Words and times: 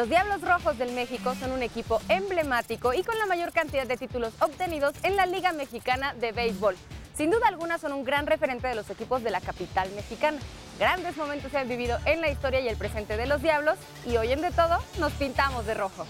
Los 0.00 0.08
Diablos 0.08 0.40
Rojos 0.40 0.78
del 0.78 0.92
México 0.92 1.34
son 1.38 1.52
un 1.52 1.62
equipo 1.62 2.00
emblemático 2.08 2.94
y 2.94 3.02
con 3.02 3.18
la 3.18 3.26
mayor 3.26 3.52
cantidad 3.52 3.86
de 3.86 3.98
títulos 3.98 4.32
obtenidos 4.40 4.94
en 5.02 5.14
la 5.14 5.26
Liga 5.26 5.52
Mexicana 5.52 6.14
de 6.14 6.32
Béisbol. 6.32 6.74
Sin 7.14 7.30
duda 7.30 7.48
alguna 7.48 7.76
son 7.76 7.92
un 7.92 8.02
gran 8.02 8.26
referente 8.26 8.66
de 8.66 8.74
los 8.74 8.88
equipos 8.88 9.22
de 9.22 9.30
la 9.30 9.42
capital 9.42 9.90
mexicana. 9.94 10.38
Grandes 10.78 11.18
momentos 11.18 11.50
se 11.52 11.58
han 11.58 11.68
vivido 11.68 11.98
en 12.06 12.22
la 12.22 12.30
historia 12.30 12.60
y 12.60 12.68
el 12.68 12.78
presente 12.78 13.18
de 13.18 13.26
los 13.26 13.42
Diablos 13.42 13.76
y 14.06 14.16
hoy 14.16 14.32
en 14.32 14.40
De 14.40 14.50
Todo 14.52 14.78
nos 14.98 15.12
pintamos 15.12 15.66
de 15.66 15.74
rojo. 15.74 16.06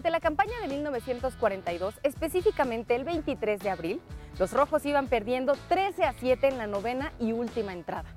Durante 0.00 0.12
la 0.12 0.20
campaña 0.20 0.58
de 0.62 0.68
1942, 0.68 2.00
específicamente 2.02 2.96
el 2.96 3.04
23 3.04 3.60
de 3.60 3.68
abril, 3.68 4.00
los 4.38 4.50
rojos 4.50 4.86
iban 4.86 5.08
perdiendo 5.08 5.58
13 5.68 6.04
a 6.04 6.14
7 6.14 6.48
en 6.48 6.56
la 6.56 6.66
novena 6.66 7.12
y 7.20 7.32
última 7.32 7.74
entrada. 7.74 8.08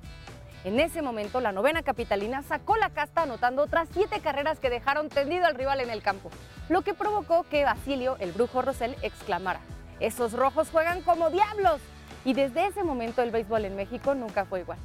En 0.63 0.79
ese 0.79 1.01
momento, 1.01 1.41
la 1.41 1.51
novena 1.51 1.83
capitalina 1.83 2.41
sacó 2.41 2.77
la 2.77 2.91
casta 2.91 3.23
anotando 3.23 3.63
otras 3.63 3.89
siete 3.91 4.21
carreras 4.21 4.59
que 4.59 4.69
dejaron 4.69 5.09
tendido 5.09 5.45
al 5.45 5.55
rival 5.55 5.81
en 5.81 5.89
el 5.89 6.01
campo, 6.01 6.29
lo 6.69 6.83
que 6.83 6.93
provocó 6.93 7.43
que 7.49 7.65
Basilio, 7.65 8.15
el 8.21 8.31
brujo 8.31 8.61
Rosell, 8.61 8.95
exclamara, 9.01 9.59
esos 9.99 10.31
rojos 10.31 10.69
juegan 10.69 11.01
como 11.01 11.31
diablos. 11.31 11.81
Y 12.23 12.33
desde 12.33 12.67
ese 12.67 12.85
momento 12.85 13.21
el 13.21 13.31
béisbol 13.31 13.65
en 13.65 13.75
México 13.75 14.15
nunca 14.15 14.45
fue 14.45 14.61
igual. 14.61 14.79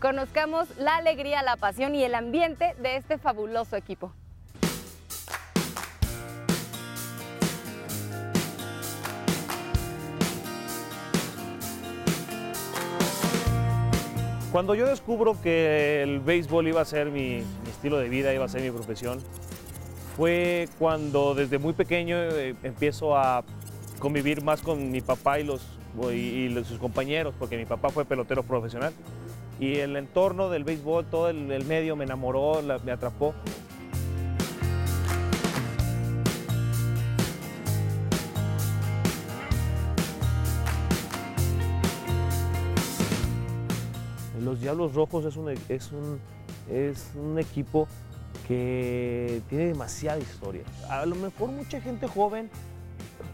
Conozcamos 0.00 0.66
la 0.78 0.96
alegría, 0.96 1.42
la 1.42 1.58
pasión 1.58 1.94
y 1.94 2.04
el 2.04 2.14
ambiente 2.14 2.74
de 2.78 2.96
este 2.96 3.18
fabuloso 3.18 3.76
equipo. 3.76 4.14
Cuando 14.52 14.74
yo 14.74 14.86
descubro 14.86 15.40
que 15.42 16.02
el 16.02 16.20
béisbol 16.20 16.68
iba 16.68 16.80
a 16.80 16.84
ser 16.84 17.10
mi, 17.10 17.42
mi 17.42 17.70
estilo 17.70 17.98
de 17.98 18.08
vida, 18.08 18.32
iba 18.32 18.46
a 18.46 18.48
ser 18.48 18.62
mi 18.62 18.70
profesión, 18.70 19.20
fue 20.16 20.68
cuando 20.80 21.34
desde 21.34 21.58
muy 21.58 21.74
pequeño 21.74 22.16
eh, 22.16 22.56
empiezo 22.64 23.16
a 23.16 23.44
convivir 24.00 24.42
más 24.42 24.62
con 24.62 24.90
mi 24.90 25.00
papá 25.00 25.38
y, 25.38 25.44
los, 25.44 25.62
y, 26.12 26.52
sus 26.64 26.78
compañeros, 26.78 27.34
porque 27.38 27.56
mi 27.56 27.66
papá 27.66 27.90
fue 27.90 28.04
pelotero 28.04 28.42
profesional. 28.42 28.92
Y 29.60 29.76
el 29.76 29.96
entorno 29.96 30.50
del 30.50 30.64
béisbol, 30.64 31.06
todo 31.06 31.28
el, 31.28 31.64
medio 31.66 31.94
me 31.94 32.04
enamoró, 32.04 32.60
me 32.84 32.90
atrapó. 32.90 33.34
Diablos 44.68 44.92
Rojos 44.92 45.24
es 45.24 45.36
un, 45.38 45.48
es 45.70 45.92
un, 45.92 46.20
es 46.70 47.12
un 47.14 47.38
equipo 47.38 47.88
que 48.46 49.40
tiene 49.48 49.68
demasiada 49.68 50.18
historia. 50.18 50.60
A 50.90 51.06
lo 51.06 51.14
mejor 51.14 51.48
mucha 51.52 51.80
gente 51.80 52.06
joven 52.06 52.50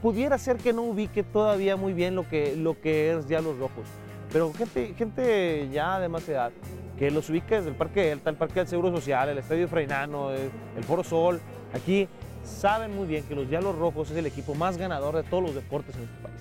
pudiera 0.00 0.38
ser 0.38 0.58
que 0.58 0.72
no 0.72 0.82
ubique 0.82 1.24
todavía 1.24 1.74
muy 1.74 1.92
bien 1.92 2.14
lo 2.14 2.28
que, 2.28 2.54
lo 2.54 2.80
que 2.80 3.10
es 3.10 3.26
Diablos 3.26 3.58
Rojos, 3.58 3.84
pero 4.32 4.52
gente, 4.52 4.94
gente 4.96 5.68
ya 5.72 5.98
de 5.98 6.08
más 6.08 6.28
edad 6.28 6.52
que 6.96 7.10
los 7.10 7.28
ubica 7.28 7.56
desde 7.56 7.70
el 7.70 7.74
Parque 7.74 8.02
Delta, 8.02 8.30
el 8.30 8.36
Parque 8.36 8.60
del 8.60 8.68
Seguro 8.68 8.92
Social, 8.92 9.28
el 9.28 9.38
Estadio 9.38 9.66
Freinano, 9.66 10.30
el, 10.30 10.52
el 10.76 10.84
Foro 10.84 11.02
Sol, 11.02 11.40
aquí 11.74 12.06
saben 12.44 12.94
muy 12.94 13.08
bien 13.08 13.24
que 13.24 13.34
los 13.34 13.50
Diablos 13.50 13.76
Rojos 13.76 14.08
es 14.12 14.16
el 14.16 14.26
equipo 14.26 14.54
más 14.54 14.76
ganador 14.76 15.16
de 15.16 15.24
todos 15.24 15.42
los 15.42 15.54
deportes 15.56 15.96
en 15.96 16.02
este 16.04 16.16
país. 16.22 16.40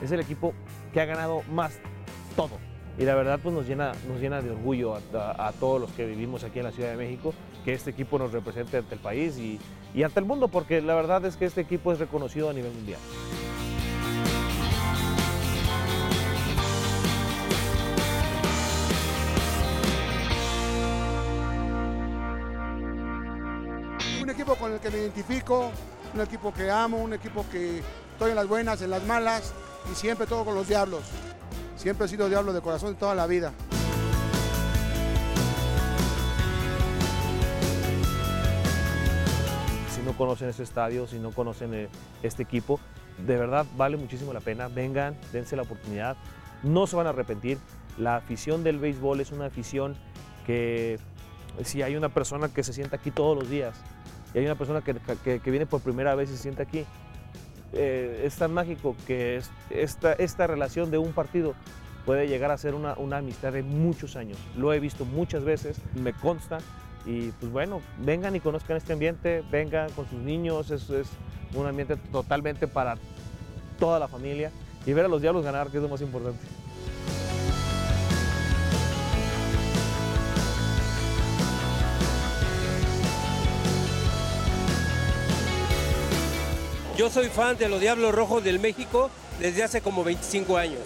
Es 0.00 0.12
el 0.12 0.20
equipo 0.20 0.54
que 0.92 1.00
ha 1.00 1.06
ganado 1.06 1.42
más 1.50 1.72
todo. 2.36 2.71
Y 2.98 3.04
la 3.04 3.14
verdad 3.14 3.40
pues 3.42 3.54
nos 3.54 3.66
llena, 3.66 3.92
nos 4.06 4.20
llena 4.20 4.42
de 4.42 4.50
orgullo 4.50 4.94
a, 4.94 5.52
todos 5.58 5.80
los 5.80 5.90
que 5.92 6.04
vivimos 6.04 6.44
aquí 6.44 6.58
en 6.58 6.66
la 6.66 6.72
Ciudad 6.72 6.90
de 6.90 6.96
México 6.96 7.32
que 7.64 7.72
este 7.72 7.90
equipo 7.90 8.18
nos 8.18 8.32
represente 8.32 8.76
ante 8.76 8.94
el 8.94 9.00
país 9.00 9.38
y 9.38 10.02
ante 10.02 10.20
el 10.20 10.26
mundo, 10.26 10.48
porque 10.48 10.82
la 10.82 10.94
verdad 10.94 11.24
es 11.24 11.36
que 11.36 11.46
este 11.46 11.60
equipo 11.62 11.92
es 11.92 11.98
reconocido 11.98 12.50
a 12.50 12.52
nivel 12.52 12.72
mundial. 12.72 13.00
Un 24.20 24.30
equipo 24.30 24.54
con 24.56 24.72
el 24.72 24.80
que 24.80 24.90
me 24.90 24.98
identifico, 24.98 25.70
un 26.14 26.20
equipo 26.20 26.52
que 26.52 26.70
amo, 26.70 26.98
un 26.98 27.12
equipo 27.12 27.44
que 27.50 27.80
estoy 28.12 28.30
en 28.30 28.36
las 28.36 28.46
buenas, 28.46 28.82
en 28.82 28.90
las 28.90 29.04
malas 29.04 29.52
y 29.90 29.94
siempre 29.94 30.26
todo 30.26 30.44
con 30.44 30.54
los 30.54 30.68
diablos. 30.68 31.02
Siempre 31.82 32.06
he 32.06 32.08
sido 32.08 32.28
diablo 32.28 32.52
de 32.52 32.60
corazón 32.60 32.94
toda 32.96 33.14
la 33.14 33.26
vida. 33.26 33.52
Si 39.94 40.00
no 40.02 40.12
conocen 40.16 40.48
este 40.48 40.62
estadio, 40.62 41.06
si 41.06 41.18
no 41.18 41.30
conocen 41.32 41.74
eh, 41.74 41.88
este 42.22 42.42
equipo, 42.42 42.80
de 43.26 43.36
verdad 43.36 43.66
vale 43.76 43.96
muchísimo 43.96 44.32
la 44.32 44.40
pena. 44.40 44.68
Vengan, 44.68 45.16
dense 45.32 45.54
la 45.56 45.62
oportunidad, 45.62 46.16
no 46.62 46.86
se 46.86 46.96
van 46.96 47.06
a 47.06 47.10
arrepentir. 47.10 47.58
La 47.98 48.16
afición 48.16 48.64
del 48.64 48.78
béisbol 48.78 49.20
es 49.20 49.32
una 49.32 49.46
afición 49.46 49.96
que 50.46 50.98
si 51.62 51.82
hay 51.82 51.94
una 51.94 52.08
persona 52.08 52.48
que 52.48 52.62
se 52.64 52.72
sienta 52.72 52.96
aquí 52.96 53.10
todos 53.10 53.36
los 53.38 53.50
días 53.50 53.74
y 54.34 54.38
hay 54.38 54.46
una 54.46 54.54
persona 54.54 54.80
que, 54.80 54.94
que- 55.22 55.40
que 55.40 55.50
viene 55.50 55.66
por 55.66 55.82
primera 55.82 56.14
vez 56.14 56.30
y 56.30 56.36
se 56.36 56.42
sienta 56.42 56.62
aquí, 56.62 56.86
eh, 57.72 58.22
es 58.24 58.36
tan 58.36 58.52
mágico 58.52 58.94
que 59.06 59.36
es- 59.36 59.50
esta, 59.70 60.12
esta 60.14 60.46
relación 60.46 60.90
de 60.90 60.98
un 60.98 61.12
partido 61.12 61.54
puede 62.06 62.26
llegar 62.28 62.50
a 62.50 62.58
ser 62.58 62.74
una, 62.74 62.94
una 62.94 63.18
amistad 63.18 63.52
de 63.52 63.62
muchos 63.62 64.16
años. 64.16 64.36
Lo 64.56 64.72
he 64.72 64.80
visto 64.80 65.04
muchas 65.04 65.44
veces, 65.44 65.78
me 65.94 66.12
consta. 66.12 66.58
Y 67.04 67.30
pues 67.40 67.50
bueno, 67.50 67.80
vengan 67.98 68.36
y 68.36 68.40
conozcan 68.40 68.76
este 68.76 68.92
ambiente, 68.92 69.42
vengan 69.50 69.90
con 69.90 70.08
sus 70.08 70.18
niños, 70.20 70.70
es, 70.70 70.88
es 70.90 71.08
un 71.54 71.66
ambiente 71.66 71.96
totalmente 71.96 72.68
para 72.68 72.96
toda 73.78 73.98
la 73.98 74.06
familia 74.06 74.50
y 74.86 74.92
ver 74.92 75.06
a 75.06 75.08
los 75.08 75.20
diablos 75.20 75.44
ganar, 75.44 75.68
que 75.68 75.78
es 75.78 75.82
lo 75.82 75.88
más 75.88 76.00
importante. 76.00 76.38
Yo 86.96 87.08
soy 87.08 87.28
fan 87.28 87.56
de 87.56 87.70
los 87.70 87.80
Diablos 87.80 88.14
Rojos 88.14 88.44
del 88.44 88.60
México 88.60 89.10
desde 89.40 89.62
hace 89.62 89.80
como 89.80 90.04
25 90.04 90.58
años. 90.58 90.80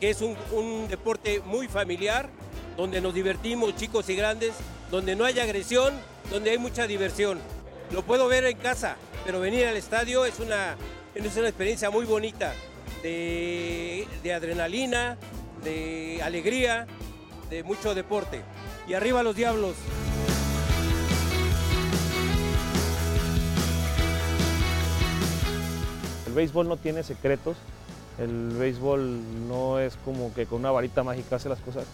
Es 0.00 0.22
un, 0.22 0.86
deporte 0.88 1.42
muy 1.44 1.66
familiar, 1.66 2.28
donde 2.76 3.00
nos 3.00 3.12
divertimos 3.12 3.74
chicos 3.74 4.08
y 4.08 4.14
grandes, 4.14 4.52
donde 4.88 5.16
no 5.16 5.24
hay 5.24 5.40
agresión, 5.40 5.94
donde 6.30 6.50
hay 6.50 6.58
mucha 6.58 6.86
diversión. 6.86 7.40
Lo 7.90 8.04
puedo 8.04 8.28
ver 8.28 8.44
en 8.44 8.56
casa, 8.56 8.96
pero 9.26 9.40
venir 9.40 9.66
al 9.66 9.76
estadio 9.76 10.24
es 10.24 10.38
una, 10.38 10.76
es 11.16 11.36
una 11.36 11.48
experiencia 11.48 11.90
muy 11.90 12.04
bonita, 12.04 12.54
de 13.02 14.06
adrenalina, 14.32 15.16
de 15.64 16.20
alegría, 16.22 16.86
de 17.50 17.64
mucho 17.64 17.96
deporte. 17.96 18.42
Y 18.86 18.94
arriba 18.94 19.24
los 19.24 19.34
Diablos. 19.34 19.74
Béisbol 26.38 26.68
no 26.68 26.76
tiene 26.76 27.02
secretos, 27.02 27.56
el 28.18 28.50
béisbol 28.56 29.48
no 29.48 29.80
es 29.80 29.96
como 30.04 30.32
que 30.34 30.46
con 30.46 30.60
una 30.60 30.70
varita 30.70 31.02
mágica 31.02 31.36
hace 31.36 31.48
las 31.48 31.58
cosas. 31.58 31.84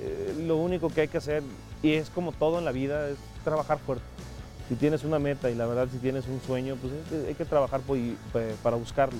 Eh, 0.00 0.34
lo 0.46 0.56
único 0.56 0.88
que 0.88 1.02
hay 1.02 1.08
que 1.08 1.18
hacer, 1.18 1.42
y 1.82 1.92
es 1.92 2.08
como 2.10 2.32
todo 2.32 2.58
en 2.58 2.64
la 2.64 2.72
vida, 2.72 3.08
es 3.10 3.16
trabajar 3.44 3.78
fuerte. 3.78 4.04
Si 4.70 4.74
tienes 4.76 5.04
una 5.04 5.18
meta 5.18 5.50
y 5.50 5.54
la 5.54 5.66
verdad 5.66 5.88
si 5.92 5.98
tienes 5.98 6.26
un 6.26 6.40
sueño, 6.46 6.76
pues 6.80 6.94
hay 6.94 7.02
que, 7.22 7.28
hay 7.28 7.34
que 7.34 7.44
trabajar 7.44 7.82
y- 7.94 8.16
pe- 8.32 8.54
para 8.62 8.76
buscarlo. 8.76 9.18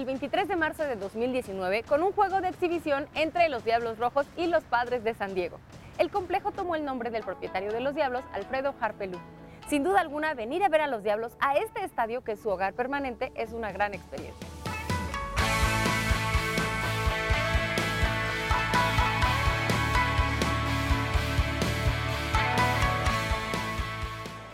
El 0.00 0.06
23 0.06 0.48
de 0.48 0.56
marzo 0.56 0.82
de 0.84 0.96
2019 0.96 1.82
con 1.82 2.02
un 2.02 2.12
juego 2.12 2.40
de 2.40 2.48
exhibición 2.48 3.06
entre 3.14 3.50
los 3.50 3.64
Diablos 3.66 3.98
Rojos 3.98 4.26
y 4.34 4.46
los 4.46 4.64
Padres 4.64 5.04
de 5.04 5.12
San 5.12 5.34
Diego. 5.34 5.60
El 5.98 6.10
complejo 6.10 6.52
tomó 6.52 6.74
el 6.74 6.86
nombre 6.86 7.10
del 7.10 7.22
propietario 7.22 7.70
de 7.70 7.80
los 7.80 7.94
Diablos, 7.94 8.22
Alfredo 8.32 8.74
Harpelú. 8.80 9.20
Sin 9.68 9.84
duda 9.84 10.00
alguna, 10.00 10.32
venir 10.32 10.64
a 10.64 10.70
ver 10.70 10.80
a 10.80 10.86
los 10.86 11.02
Diablos 11.02 11.32
a 11.38 11.56
este 11.56 11.84
estadio, 11.84 12.24
que 12.24 12.32
es 12.32 12.40
su 12.40 12.48
hogar 12.48 12.72
permanente, 12.72 13.30
es 13.34 13.52
una 13.52 13.72
gran 13.72 13.92
experiencia. 13.92 14.46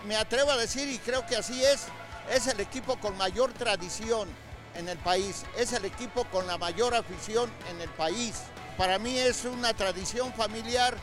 Me 0.09 0.17
atrevo 0.17 0.51
a 0.51 0.57
decir, 0.57 0.89
y 0.89 0.99
creo 0.99 1.25
que 1.25 1.37
así 1.37 1.63
es, 1.63 1.87
es 2.33 2.49
el 2.49 2.59
equipo 2.59 2.97
con 2.97 3.17
mayor 3.17 3.53
tradición 3.53 4.29
en 4.79 4.89
el 4.89 4.99
país, 4.99 5.45
es 5.57 5.73
el 5.73 5.85
equipo 5.85 6.25
con 6.25 6.47
la 6.47 6.59
mayor 6.59 6.95
afición 6.95 7.51
en 7.71 7.81
el 7.81 7.89
país. 7.91 8.43
Para 8.77 8.99
mí 8.99 9.17
es 9.19 9.45
una 9.45 9.73
tradición 9.75 10.33
familiar, 10.35 10.97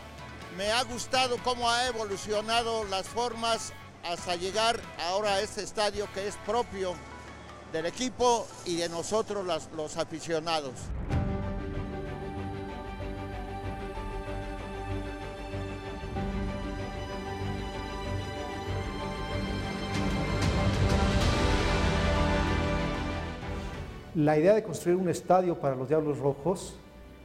me 0.58 0.72
ha 0.72 0.84
gustado 0.84 1.38
cómo 1.44 1.70
ha 1.70 1.88
evolucionado 1.88 2.84
las 2.86 3.08
formas 3.08 3.74
hasta 4.04 4.36
llegar 4.36 4.80
ahora 5.08 5.36
a 5.36 5.42
este 5.42 5.64
estadio 5.64 6.08
que 6.14 6.28
es 6.28 6.36
propio 6.46 6.94
del 7.72 7.86
equipo 7.88 8.48
y 8.66 8.75
de 8.75 8.90
nosotros 8.90 9.46
los, 9.75 9.98
aficionados. 9.98 10.74
La 24.15 24.38
idea 24.38 24.54
de 24.54 24.63
construir 24.63 24.98
un 24.98 25.10
estadio 25.10 25.60
para 25.60 25.75
los 25.75 25.89
Diablos 25.89 26.19
Rojos 26.19 26.75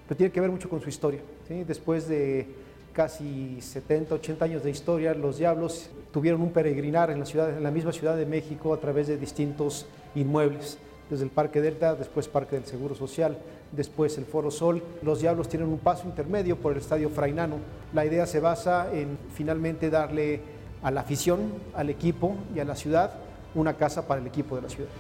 pero 0.09 0.17
tiene 0.17 0.33
que 0.33 0.41
ver 0.41 0.51
mucho 0.51 0.71
con 0.71 0.81
su 0.81 0.89
historia. 0.89 1.21
Después 1.49 2.09
de 2.09 2.49
casi 2.95 3.61
70, 3.61 4.15
80 4.15 4.45
años 4.45 4.65
de 4.65 4.71
historia, 4.71 5.13
los 5.13 5.37
Diablos 5.37 5.91
tuvieron 6.13 6.41
un 6.41 6.51
peregrinar 6.51 7.11
en 7.11 7.21
la, 7.21 7.27
ciudad, 7.27 7.55
en 7.55 7.63
la 7.63 7.71
misma 7.71 7.93
Ciudad 7.93 8.17
de 8.17 8.25
México 8.25 8.73
a 8.73 8.81
través 8.81 9.07
de 9.07 9.19
distintos 9.19 9.87
inmuebles, 10.15 10.79
desde 11.11 11.25
el 11.25 11.31
Parque 11.31 11.61
Delta, 11.61 11.95
después 11.95 12.27
Parque 12.27 12.57
del 12.57 12.65
Seguro 12.65 12.95
Social, 12.95 13.37
después 13.73 14.17
el 14.17 14.25
Foro 14.25 14.51
Sol. 14.51 14.83
Los 15.03 15.21
Diablos 15.21 15.49
tienen 15.49 15.69
un 15.69 15.79
paso 15.79 16.07
intermedio 16.07 16.57
por 16.57 16.73
el 16.73 16.79
Estadio 16.79 17.11
Frainano. 17.11 17.57
La 17.93 18.07
idea 18.07 18.27
se 18.27 18.41
basa 18.41 18.89
en 18.95 19.19
finalmente 19.35 19.91
darle 19.91 20.41
a 20.83 20.91
la 20.91 21.03
afición, 21.03 21.53
al 21.75 21.91
equipo 21.91 22.35
y 22.55 22.61
a 22.61 22.65
la 22.65 22.77
ciudad 22.77 23.13
una 23.55 23.77
casa 23.77 24.07
para 24.07 24.23
el 24.23 24.27
equipo 24.27 24.57
de 24.57 24.63
la 24.63 24.69
ciudad. 24.71 24.91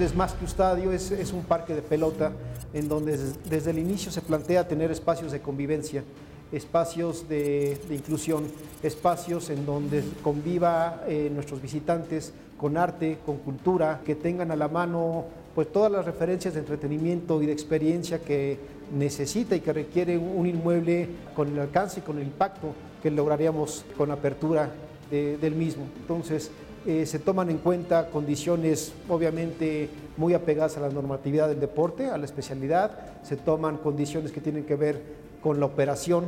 Es 0.00 0.14
más 0.14 0.32
que 0.32 0.44
un 0.44 0.48
estadio, 0.48 0.92
es, 0.92 1.32
un 1.32 1.42
parque 1.42 1.74
de 1.74 1.82
pelota 1.82 2.32
en 2.72 2.88
donde 2.88 3.18
desde, 3.48 3.70
el 3.70 3.78
inicio 3.78 4.10
se 4.10 4.20
plantea 4.20 4.66
tener 4.66 4.90
espacios 4.90 5.32
de 5.32 5.40
convivencia, 5.40 6.02
espacios 6.50 7.28
de, 7.28 7.78
inclusión, 7.90 8.44
espacios 8.82 9.50
en 9.50 9.66
donde 9.66 10.02
conviva 10.22 11.02
eh, 11.06 11.30
nuestros 11.32 11.60
visitantes 11.60 12.32
con 12.56 12.76
arte, 12.76 13.18
con 13.26 13.38
cultura, 13.38 14.00
que 14.04 14.14
tengan 14.14 14.50
a 14.50 14.56
la 14.56 14.68
mano 14.68 15.24
pues 15.54 15.70
todas 15.70 15.92
las 15.92 16.04
referencias 16.04 16.54
de 16.54 16.60
entretenimiento 16.60 17.42
y 17.42 17.46
de 17.46 17.52
experiencia 17.52 18.20
que 18.20 18.58
necesita 18.92 19.54
y 19.54 19.60
que 19.60 19.72
requiere 19.72 20.16
un 20.16 20.46
inmueble 20.46 21.08
con 21.34 21.48
el 21.48 21.58
alcance 21.58 22.00
y 22.00 22.02
con 22.02 22.18
el 22.18 22.24
impacto 22.24 22.74
que 23.02 23.10
lograríamos 23.10 23.84
con 23.96 24.10
apertura 24.10 24.70
del 25.10 25.54
mismo. 25.54 25.84
Entonces, 26.00 26.50
eh, 26.86 27.06
se 27.06 27.18
toman 27.18 27.48
en 27.50 27.58
cuenta 27.58 28.10
condiciones 28.10 28.92
obviamente 29.08 29.88
muy 30.16 30.34
apegadas 30.34 30.76
a 30.76 30.80
la 30.80 30.88
normatividad 30.88 31.48
del 31.48 31.60
deporte, 31.60 32.10
a 32.10 32.18
la 32.18 32.24
especialidad, 32.24 32.90
se 33.22 33.36
toman 33.36 33.76
condiciones 33.78 34.32
que 34.32 34.40
tienen 34.40 34.64
que 34.64 34.74
ver 34.74 35.00
con 35.42 35.60
la 35.60 35.66
operación, 35.66 36.24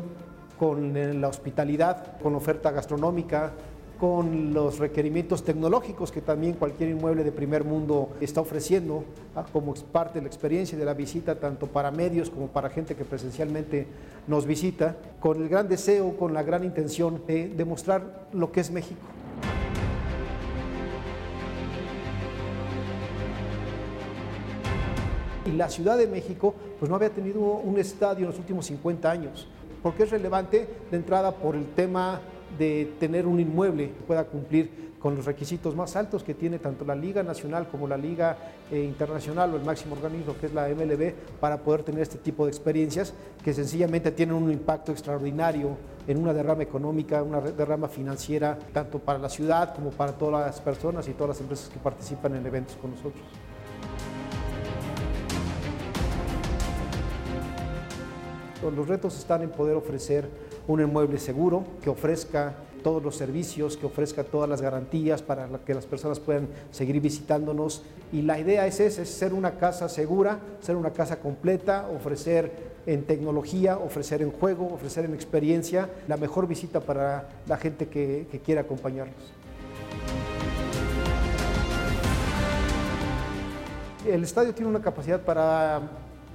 con 0.58 0.96
eh, 0.96 1.12
la 1.14 1.28
hospitalidad, 1.28 2.18
con 2.22 2.32
la 2.32 2.38
oferta 2.38 2.70
gastronómica, 2.70 3.52
con 3.98 4.52
los 4.52 4.78
requerimientos 4.78 5.44
tecnológicos 5.44 6.12
que 6.12 6.20
también 6.20 6.54
cualquier 6.54 6.90
inmueble 6.90 7.24
de 7.24 7.32
primer 7.32 7.64
mundo 7.64 8.10
está 8.20 8.40
ofreciendo 8.40 9.04
ah, 9.34 9.44
como 9.52 9.74
parte 9.74 10.18
de 10.18 10.22
la 10.22 10.28
experiencia 10.28 10.76
de 10.76 10.84
la 10.84 10.94
visita, 10.94 11.36
tanto 11.36 11.66
para 11.66 11.90
medios 11.90 12.30
como 12.30 12.48
para 12.48 12.70
gente 12.70 12.94
que 12.94 13.04
presencialmente 13.04 13.86
nos 14.26 14.46
visita, 14.46 14.96
con 15.20 15.42
el 15.42 15.48
gran 15.48 15.68
deseo, 15.68 16.16
con 16.16 16.34
la 16.34 16.42
gran 16.42 16.64
intención 16.64 17.22
de 17.26 17.48
demostrar 17.48 18.28
lo 18.32 18.52
que 18.52 18.60
es 18.60 18.70
México. 18.70 19.00
La 25.54 25.68
Ciudad 25.68 25.96
de 25.96 26.06
México 26.06 26.54
pues 26.78 26.88
no 26.88 26.96
había 26.96 27.10
tenido 27.10 27.40
un 27.40 27.78
estadio 27.78 28.24
en 28.24 28.30
los 28.30 28.38
últimos 28.38 28.66
50 28.66 29.10
años. 29.10 29.48
¿Por 29.82 29.94
qué 29.94 30.04
es 30.04 30.10
relevante? 30.10 30.68
De 30.90 30.96
entrada 30.96 31.32
por 31.32 31.56
el 31.56 31.66
tema 31.74 32.20
de 32.58 32.92
tener 32.98 33.26
un 33.26 33.40
inmueble 33.40 33.88
que 33.88 34.02
pueda 34.06 34.24
cumplir 34.24 34.84
con 35.04 35.16
los 35.16 35.26
requisitos 35.26 35.76
más 35.76 35.96
altos 35.96 36.24
que 36.24 36.32
tiene 36.32 36.58
tanto 36.58 36.82
la 36.86 36.94
Liga 36.94 37.22
Nacional 37.22 37.68
como 37.68 37.86
la 37.86 37.98
Liga 37.98 38.38
eh, 38.72 38.82
Internacional 38.82 39.52
o 39.52 39.56
el 39.58 39.62
máximo 39.62 39.94
organismo 39.94 40.34
que 40.40 40.46
es 40.46 40.54
la 40.54 40.66
MLB 40.68 41.12
para 41.38 41.58
poder 41.58 41.82
tener 41.82 42.00
este 42.00 42.16
tipo 42.16 42.46
de 42.46 42.50
experiencias 42.50 43.12
que 43.44 43.52
sencillamente 43.52 44.12
tienen 44.12 44.34
un 44.34 44.50
impacto 44.50 44.92
extraordinario 44.92 45.76
en 46.06 46.16
una 46.16 46.32
derrama 46.32 46.62
económica, 46.62 47.22
una 47.22 47.42
derrama 47.42 47.88
financiera, 47.88 48.58
tanto 48.72 48.98
para 48.98 49.18
la 49.18 49.28
ciudad 49.28 49.74
como 49.74 49.90
para 49.90 50.12
todas 50.12 50.46
las 50.46 50.60
personas 50.62 51.06
y 51.06 51.12
todas 51.12 51.36
las 51.36 51.40
empresas 51.42 51.68
que 51.68 51.78
participan 51.78 52.36
en 52.36 52.46
eventos 52.46 52.76
con 52.76 52.92
nosotros. 52.92 53.22
Los 58.70 58.88
retos 58.88 59.18
están 59.18 59.42
en 59.42 59.50
poder 59.50 59.76
ofrecer 59.76 60.28
un 60.66 60.80
inmueble 60.80 61.18
seguro 61.18 61.64
que 61.82 61.90
ofrezca 61.90 62.54
todos 62.82 63.02
los 63.02 63.16
servicios, 63.16 63.76
que 63.76 63.86
ofrezca 63.86 64.24
todas 64.24 64.48
las 64.48 64.62
garantías 64.62 65.22
para 65.22 65.48
que 65.66 65.74
las 65.74 65.86
personas 65.86 66.18
puedan 66.20 66.48
seguir 66.70 67.00
visitándonos. 67.00 67.82
Y 68.12 68.22
la 68.22 68.38
idea 68.38 68.66
es 68.66 68.80
esa, 68.80 69.02
es 69.02 69.10
ser 69.10 69.34
una 69.34 69.52
casa 69.58 69.88
segura, 69.88 70.38
ser 70.60 70.76
una 70.76 70.90
casa 70.90 71.20
completa, 71.20 71.88
ofrecer 71.94 72.74
en 72.86 73.04
tecnología, 73.04 73.78
ofrecer 73.78 74.22
en 74.22 74.30
juego, 74.30 74.72
ofrecer 74.72 75.04
en 75.04 75.14
experiencia 75.14 75.88
la 76.08 76.16
mejor 76.16 76.46
visita 76.46 76.80
para 76.80 77.28
la 77.46 77.56
gente 77.56 77.88
que, 77.88 78.26
que 78.30 78.40
quiera 78.40 78.62
acompañarnos. 78.62 79.32
El 84.06 84.22
estadio 84.22 84.52
tiene 84.52 84.68
una 84.70 84.82
capacidad 84.82 85.20
para 85.20 85.80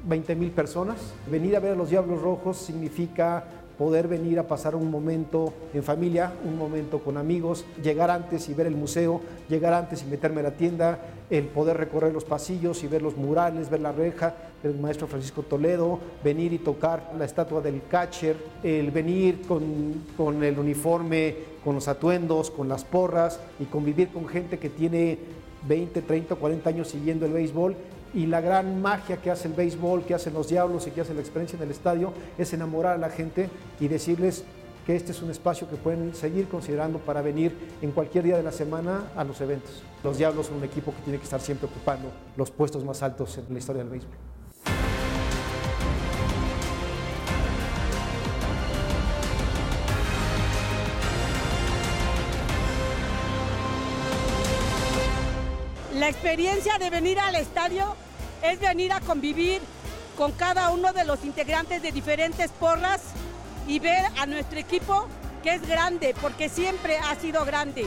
20 0.07 0.35
mil 0.35 0.51
personas. 0.51 1.13
Venir 1.29 1.55
a 1.55 1.59
ver 1.59 1.73
a 1.73 1.75
los 1.75 1.89
Diablos 1.89 2.21
Rojos 2.21 2.57
significa 2.57 3.43
poder 3.79 4.09
venir 4.09 4.37
a 4.37 4.43
pasar 4.45 4.75
un 4.75 4.91
momento 4.91 5.53
en 5.73 5.83
familia, 5.83 6.33
un 6.43 6.57
momento 6.57 6.99
con 6.99 7.15
amigos, 7.15 7.63
llegar 7.81 8.11
antes 8.11 8.49
y 8.49 8.53
ver 8.53 8.67
el 8.67 8.75
museo, 8.75 9.21
llegar 9.47 9.73
antes 9.73 10.03
y 10.03 10.05
meterme 10.05 10.41
a 10.41 10.43
la 10.43 10.51
tienda, 10.51 10.99
el 11.29 11.45
poder 11.45 11.77
recorrer 11.77 12.11
los 12.11 12.25
pasillos 12.25 12.83
y 12.83 12.87
ver 12.87 13.01
los 13.01 13.15
murales, 13.15 13.69
ver 13.69 13.79
la 13.79 13.93
reja 13.93 14.35
del 14.61 14.77
maestro 14.77 15.07
Francisco 15.07 15.43
Toledo, 15.43 15.97
venir 16.25 16.51
y 16.51 16.57
tocar 16.57 17.13
la 17.17 17.23
estatua 17.23 17.61
del 17.61 17.83
catcher, 17.89 18.35
el 18.63 18.91
venir 18.91 19.43
con, 19.47 19.63
con 20.17 20.43
el 20.43 20.59
uniforme, 20.59 21.35
con 21.63 21.75
los 21.75 21.87
atuendos, 21.87 22.51
con 22.51 22.67
las 22.67 22.83
porras 22.83 23.39
y 23.61 23.63
convivir 23.63 24.09
con 24.09 24.27
gente 24.27 24.59
que 24.59 24.69
tiene 24.69 25.17
20, 25.69 26.01
30, 26.01 26.35
40 26.35 26.69
años 26.69 26.89
siguiendo 26.89 27.25
el 27.25 27.31
béisbol 27.31 27.77
y 28.13 28.25
la 28.25 28.41
gran 28.41 28.81
magia 28.81 29.17
que 29.17 29.31
hace 29.31 29.47
el 29.47 29.53
béisbol, 29.53 30.03
que 30.03 30.13
hacen 30.13 30.33
los 30.33 30.49
diablos 30.49 30.87
y 30.87 30.91
que 30.91 31.01
hace 31.01 31.13
la 31.13 31.21
experiencia 31.21 31.57
en 31.57 31.63
el 31.63 31.71
estadio 31.71 32.13
es 32.37 32.53
enamorar 32.53 32.95
a 32.95 32.97
la 32.97 33.09
gente 33.09 33.49
y 33.79 33.87
decirles 33.87 34.43
que 34.85 34.95
este 34.95 35.11
es 35.11 35.21
un 35.21 35.29
espacio 35.29 35.69
que 35.69 35.75
pueden 35.75 36.15
seguir 36.15 36.47
considerando 36.47 36.99
para 36.99 37.21
venir 37.21 37.55
en 37.81 37.91
cualquier 37.91 38.23
día 38.23 38.37
de 38.37 38.43
la 38.43 38.51
semana 38.51 39.03
a 39.15 39.23
los 39.23 39.39
eventos. 39.41 39.83
Los 40.03 40.17
Diablos 40.17 40.47
son 40.47 40.57
un 40.57 40.63
equipo 40.63 40.93
que 40.93 41.01
tiene 41.03 41.19
que 41.19 41.25
estar 41.25 41.41
siempre 41.41 41.67
ocupando 41.67 42.09
los 42.35 42.49
puestos 42.49 42.83
más 42.83 43.03
altos 43.03 43.37
en 43.37 43.45
la 43.53 43.59
historia 43.59 43.83
del 43.83 43.91
béisbol. 43.91 44.28
La 56.09 56.13
experiencia 56.13 56.79
de 56.79 56.89
venir 56.89 57.19
al 57.19 57.35
estadio 57.35 57.95
es 58.41 58.59
venir 58.59 58.91
a 58.91 58.99
convivir 58.99 59.61
con 60.17 60.31
cada 60.31 60.71
uno 60.71 60.91
de 60.91 61.03
los 61.05 61.23
integrantes 61.23 61.83
de 61.83 61.91
diferentes 61.91 62.49
porras 62.49 63.01
y 63.67 63.77
ver 63.77 64.03
a 64.17 64.25
nuestro 64.25 64.57
equipo 64.57 65.07
que 65.43 65.53
es 65.53 65.61
grande, 65.67 66.15
porque 66.19 66.49
siempre 66.49 66.97
ha 66.97 67.13
sido 67.13 67.45
grande. 67.45 67.85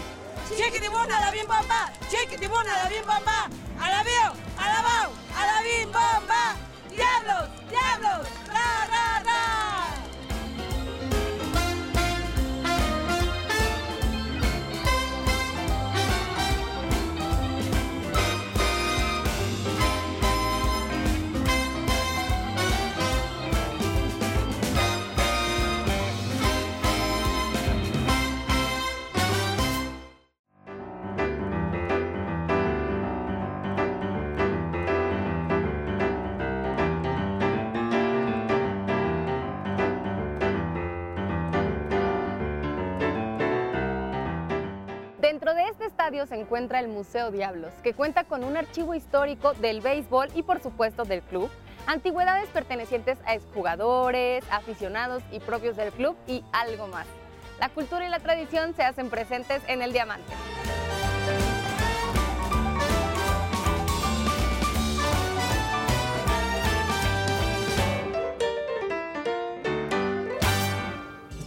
Chiquitibuna, 0.56 1.20
la 1.20 1.32
bien 1.32 1.48
bomba, 1.48 1.92
chiquitibuna, 2.08 2.84
la 2.84 2.88
bien 2.88 3.04
bomba, 3.04 3.48
a 3.80 3.90
la 3.90 4.02
veo, 4.04 4.32
a 4.56 4.68
la 4.68 5.58
a 5.58 5.62
bien 5.64 5.90
bomba, 5.90 6.54
diablos, 6.90 7.61
se 46.12 46.34
encuentra 46.38 46.78
el 46.78 46.88
Museo 46.88 47.30
Diablos, 47.30 47.72
que 47.82 47.94
cuenta 47.94 48.24
con 48.24 48.44
un 48.44 48.56
archivo 48.56 48.94
histórico 48.94 49.54
del 49.54 49.80
béisbol 49.80 50.28
y 50.34 50.42
por 50.42 50.62
supuesto 50.62 51.04
del 51.04 51.22
club, 51.22 51.50
antigüedades 51.86 52.48
pertenecientes 52.50 53.18
a 53.24 53.34
exjugadores, 53.34 54.44
aficionados 54.50 55.22
y 55.32 55.40
propios 55.40 55.76
del 55.76 55.90
club 55.90 56.14
y 56.26 56.44
algo 56.52 56.86
más. 56.86 57.06
La 57.58 57.70
cultura 57.70 58.06
y 58.06 58.10
la 58.10 58.20
tradición 58.20 58.74
se 58.74 58.82
hacen 58.82 59.08
presentes 59.08 59.62
en 59.68 59.82
el 59.82 59.92
diamante. 59.92 60.32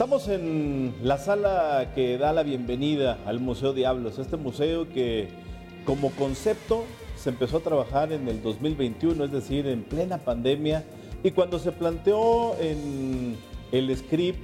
Estamos 0.05 0.27
en 0.27 0.93
la 1.01 1.17
sala 1.17 1.93
que 1.95 2.19
da 2.19 2.31
la 2.31 2.43
bienvenida 2.43 3.17
al 3.25 3.39
Museo 3.39 3.74
Diablos, 3.74 4.19
este 4.19 4.38
museo 4.38 4.88
que 4.88 5.29
como 5.83 6.12
concepto 6.12 6.83
se 7.15 7.31
empezó 7.31 7.57
a 7.57 7.62
trabajar 7.62 8.12
en 8.12 8.27
el 8.27 8.43
2021, 8.43 9.24
es 9.24 9.31
decir, 9.31 9.65
en 9.65 9.81
plena 9.81 10.19
pandemia, 10.19 10.83
y 11.24 11.31
cuando 11.31 11.57
se 11.57 11.71
planteó 11.71 12.55
en 12.59 13.35
el 13.71 13.97
script 13.97 14.38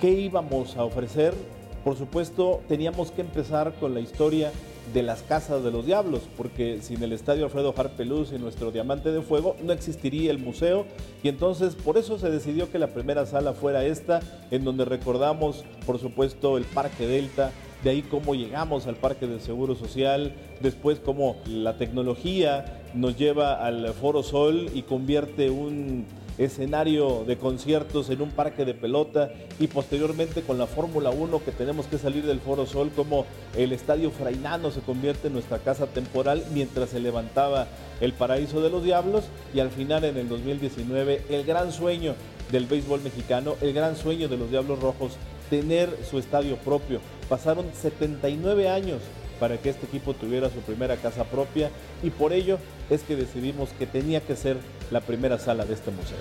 qué 0.00 0.12
íbamos 0.12 0.76
a 0.76 0.84
ofrecer, 0.84 1.34
por 1.82 1.96
supuesto 1.96 2.60
teníamos 2.68 3.10
que 3.10 3.22
empezar 3.22 3.74
con 3.80 3.94
la 3.94 3.98
historia 3.98 4.52
de 4.92 5.02
las 5.02 5.22
casas 5.22 5.64
de 5.64 5.70
los 5.70 5.86
diablos, 5.86 6.22
porque 6.36 6.80
sin 6.82 7.02
el 7.02 7.12
estadio 7.12 7.44
Alfredo 7.44 7.74
Harpeluz 7.76 8.32
y 8.32 8.38
nuestro 8.38 8.70
diamante 8.70 9.10
de 9.10 9.22
fuego 9.22 9.56
no 9.62 9.72
existiría 9.72 10.30
el 10.30 10.38
museo. 10.38 10.86
Y 11.22 11.28
entonces 11.28 11.74
por 11.74 11.98
eso 11.98 12.18
se 12.18 12.30
decidió 12.30 12.70
que 12.70 12.78
la 12.78 12.88
primera 12.88 13.26
sala 13.26 13.52
fuera 13.52 13.84
esta, 13.84 14.20
en 14.50 14.64
donde 14.64 14.84
recordamos 14.84 15.64
por 15.86 15.98
supuesto 15.98 16.58
el 16.58 16.64
Parque 16.64 17.06
Delta, 17.06 17.52
de 17.82 17.90
ahí 17.90 18.02
cómo 18.02 18.34
llegamos 18.34 18.86
al 18.86 18.96
Parque 18.96 19.26
del 19.26 19.40
Seguro 19.40 19.74
Social, 19.74 20.34
después 20.60 21.00
cómo 21.00 21.36
la 21.46 21.78
tecnología 21.78 22.80
nos 22.94 23.16
lleva 23.16 23.64
al 23.64 23.88
Foro 23.94 24.22
Sol 24.22 24.70
y 24.72 24.82
convierte 24.82 25.50
un 25.50 26.06
escenario 26.38 27.24
de 27.24 27.36
conciertos 27.36 28.10
en 28.10 28.22
un 28.22 28.30
parque 28.30 28.64
de 28.64 28.74
pelota 28.74 29.30
y 29.58 29.66
posteriormente 29.66 30.42
con 30.42 30.58
la 30.58 30.66
Fórmula 30.66 31.10
1 31.10 31.44
que 31.44 31.52
tenemos 31.52 31.86
que 31.86 31.98
salir 31.98 32.24
del 32.24 32.40
Foro 32.40 32.66
Sol 32.66 32.90
como 32.94 33.26
el 33.56 33.72
Estadio 33.72 34.10
Frainano 34.10 34.70
se 34.70 34.80
convierte 34.80 35.28
en 35.28 35.34
nuestra 35.34 35.58
casa 35.58 35.86
temporal 35.86 36.44
mientras 36.52 36.90
se 36.90 37.00
levantaba 37.00 37.66
el 38.00 38.12
Paraíso 38.12 38.60
de 38.60 38.70
los 38.70 38.82
Diablos 38.82 39.24
y 39.54 39.60
al 39.60 39.70
final 39.70 40.04
en 40.04 40.16
el 40.16 40.28
2019 40.28 41.22
el 41.28 41.44
gran 41.44 41.72
sueño 41.72 42.14
del 42.50 42.66
béisbol 42.66 43.00
mexicano, 43.02 43.56
el 43.60 43.72
gran 43.72 43.96
sueño 43.96 44.28
de 44.28 44.36
los 44.36 44.50
Diablos 44.50 44.78
Rojos, 44.80 45.12
tener 45.48 45.90
su 46.08 46.18
estadio 46.18 46.56
propio. 46.56 47.00
Pasaron 47.28 47.66
79 47.72 48.68
años 48.68 49.00
para 49.38 49.58
que 49.58 49.70
este 49.70 49.86
equipo 49.86 50.14
tuviera 50.14 50.50
su 50.50 50.60
primera 50.60 50.96
casa 50.96 51.24
propia 51.24 51.70
y 52.02 52.10
por 52.10 52.32
ello 52.32 52.58
es 52.90 53.02
que 53.02 53.16
decidimos 53.16 53.70
que 53.78 53.86
tenía 53.86 54.20
que 54.20 54.36
ser 54.36 54.56
la 54.90 55.00
primera 55.00 55.38
sala 55.38 55.64
de 55.64 55.74
este 55.74 55.90
museo. 55.90 56.18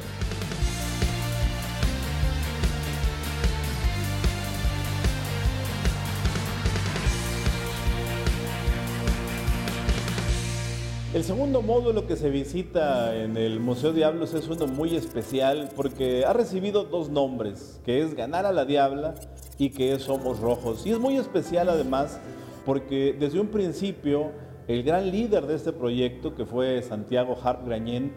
El 11.14 11.26
segundo 11.26 11.62
módulo 11.62 12.08
que 12.08 12.16
se 12.16 12.30
visita 12.30 13.14
en 13.18 13.36
el 13.36 13.60
Museo 13.60 13.92
Diablos 13.92 14.34
es 14.34 14.48
uno 14.48 14.66
muy 14.66 14.96
especial 14.96 15.70
porque 15.76 16.24
ha 16.24 16.32
recibido 16.32 16.86
dos 16.86 17.10
nombres, 17.10 17.82
que 17.84 18.02
es 18.02 18.16
Ganar 18.16 18.46
a 18.46 18.54
la 18.54 18.64
Diabla 18.64 19.16
y 19.58 19.72
que 19.72 19.94
es 19.94 20.04
Somos 20.04 20.40
Rojos. 20.40 20.86
Y 20.86 20.92
es 20.92 21.00
muy 21.00 21.18
especial 21.18 21.68
además 21.68 22.18
porque 22.66 23.16
desde 23.20 23.40
un 23.40 23.48
principio 23.48 24.32
el 24.68 24.84
gran 24.84 25.12
líder 25.12 25.48
de 25.48 25.56
este 25.56 25.74
proyecto, 25.74 26.36
que 26.36 26.46
fue 26.46 26.82
Santiago 26.82 27.36
Harp 27.44 27.66
Grañén, 27.66 28.14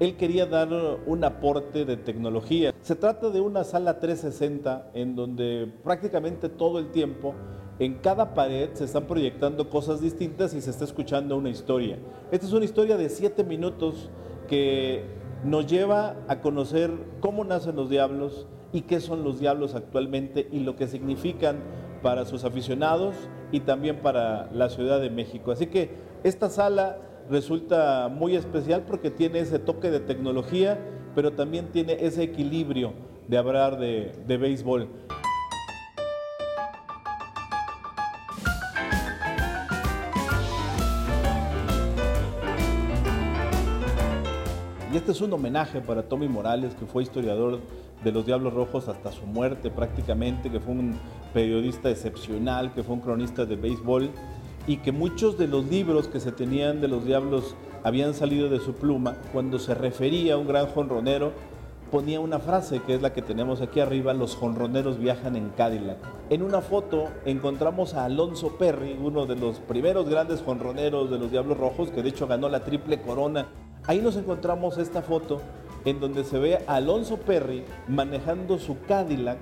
él 0.00 0.16
quería 0.16 0.46
dar 0.46 0.68
un 1.06 1.24
aporte 1.24 1.84
de 1.84 1.96
tecnología. 1.96 2.72
Se 2.82 2.94
trata 2.94 3.30
de 3.30 3.40
una 3.40 3.64
sala 3.64 3.98
360 3.98 4.92
en 4.94 5.16
donde 5.16 5.72
prácticamente 5.82 6.48
todo 6.48 6.78
el 6.78 6.92
tiempo 6.92 7.34
en 7.80 7.94
cada 7.94 8.34
pared 8.34 8.70
se 8.74 8.84
están 8.84 9.06
proyectando 9.06 9.68
cosas 9.68 10.00
distintas 10.00 10.54
y 10.54 10.60
se 10.60 10.70
está 10.70 10.84
escuchando 10.84 11.36
una 11.36 11.50
historia. 11.50 11.98
Esta 12.30 12.46
es 12.46 12.52
una 12.52 12.64
historia 12.64 12.96
de 12.96 13.08
siete 13.08 13.44
minutos 13.44 14.08
que 14.48 15.04
nos 15.44 15.66
lleva 15.66 16.16
a 16.28 16.40
conocer 16.40 16.90
cómo 17.20 17.44
nacen 17.44 17.76
los 17.76 17.90
diablos 17.90 18.46
y 18.72 18.82
qué 18.82 19.00
son 19.00 19.24
los 19.24 19.40
diablos 19.40 19.74
actualmente 19.74 20.48
y 20.50 20.60
lo 20.60 20.76
que 20.76 20.88
significan 20.88 21.58
para 22.02 22.24
sus 22.24 22.44
aficionados 22.44 23.14
y 23.52 23.60
también 23.60 23.96
para 23.96 24.50
la 24.52 24.68
Ciudad 24.68 25.00
de 25.00 25.10
México. 25.10 25.52
Así 25.52 25.66
que 25.66 25.90
esta 26.24 26.48
sala 26.50 26.98
resulta 27.30 28.08
muy 28.08 28.36
especial 28.36 28.84
porque 28.86 29.10
tiene 29.10 29.40
ese 29.40 29.58
toque 29.58 29.90
de 29.90 30.00
tecnología, 30.00 30.78
pero 31.14 31.32
también 31.32 31.66
tiene 31.72 31.96
ese 32.00 32.22
equilibrio 32.22 32.92
de 33.26 33.38
hablar 33.38 33.78
de, 33.78 34.12
de 34.26 34.36
béisbol. 34.36 34.88
Y 44.90 44.96
este 44.96 45.12
es 45.12 45.20
un 45.20 45.30
homenaje 45.34 45.82
para 45.82 46.04
Tommy 46.04 46.28
Morales, 46.28 46.74
que 46.74 46.86
fue 46.86 47.02
historiador 47.02 47.60
de 48.02 48.10
los 48.10 48.24
Diablos 48.24 48.54
Rojos 48.54 48.88
hasta 48.88 49.12
su 49.12 49.26
muerte 49.26 49.70
prácticamente, 49.70 50.50
que 50.50 50.60
fue 50.60 50.72
un 50.72 50.98
periodista 51.34 51.90
excepcional, 51.90 52.72
que 52.72 52.82
fue 52.82 52.94
un 52.94 53.02
cronista 53.02 53.44
de 53.44 53.56
béisbol 53.56 54.08
y 54.66 54.78
que 54.78 54.90
muchos 54.90 55.36
de 55.36 55.46
los 55.46 55.66
libros 55.66 56.08
que 56.08 56.20
se 56.20 56.32
tenían 56.32 56.80
de 56.80 56.88
los 56.88 57.04
Diablos 57.04 57.54
habían 57.84 58.14
salido 58.14 58.48
de 58.48 58.60
su 58.60 58.72
pluma. 58.72 59.18
Cuando 59.30 59.58
se 59.58 59.74
refería 59.74 60.34
a 60.34 60.36
un 60.38 60.48
gran 60.48 60.68
jonronero, 60.68 61.32
ponía 61.90 62.20
una 62.20 62.38
frase 62.38 62.80
que 62.80 62.94
es 62.94 63.02
la 63.02 63.12
que 63.12 63.20
tenemos 63.20 63.60
aquí 63.60 63.80
arriba, 63.80 64.14
los 64.14 64.36
jonroneros 64.36 64.98
viajan 64.98 65.36
en 65.36 65.50
Cadillac. 65.50 65.98
En 66.30 66.42
una 66.42 66.62
foto 66.62 67.08
encontramos 67.26 67.92
a 67.92 68.06
Alonso 68.06 68.56
Perry, 68.56 68.96
uno 68.98 69.26
de 69.26 69.36
los 69.36 69.58
primeros 69.58 70.08
grandes 70.08 70.40
jonroneros 70.40 71.10
de 71.10 71.18
los 71.18 71.30
Diablos 71.30 71.58
Rojos, 71.58 71.90
que 71.90 72.02
de 72.02 72.08
hecho 72.08 72.26
ganó 72.26 72.48
la 72.48 72.64
triple 72.64 73.02
corona 73.02 73.48
Ahí 73.88 74.02
nos 74.02 74.16
encontramos 74.16 74.76
esta 74.76 75.00
foto 75.00 75.40
en 75.86 75.98
donde 75.98 76.22
se 76.22 76.38
ve 76.38 76.58
a 76.66 76.74
Alonso 76.74 77.16
Perry 77.16 77.64
manejando 77.88 78.58
su 78.58 78.76
Cadillac 78.86 79.38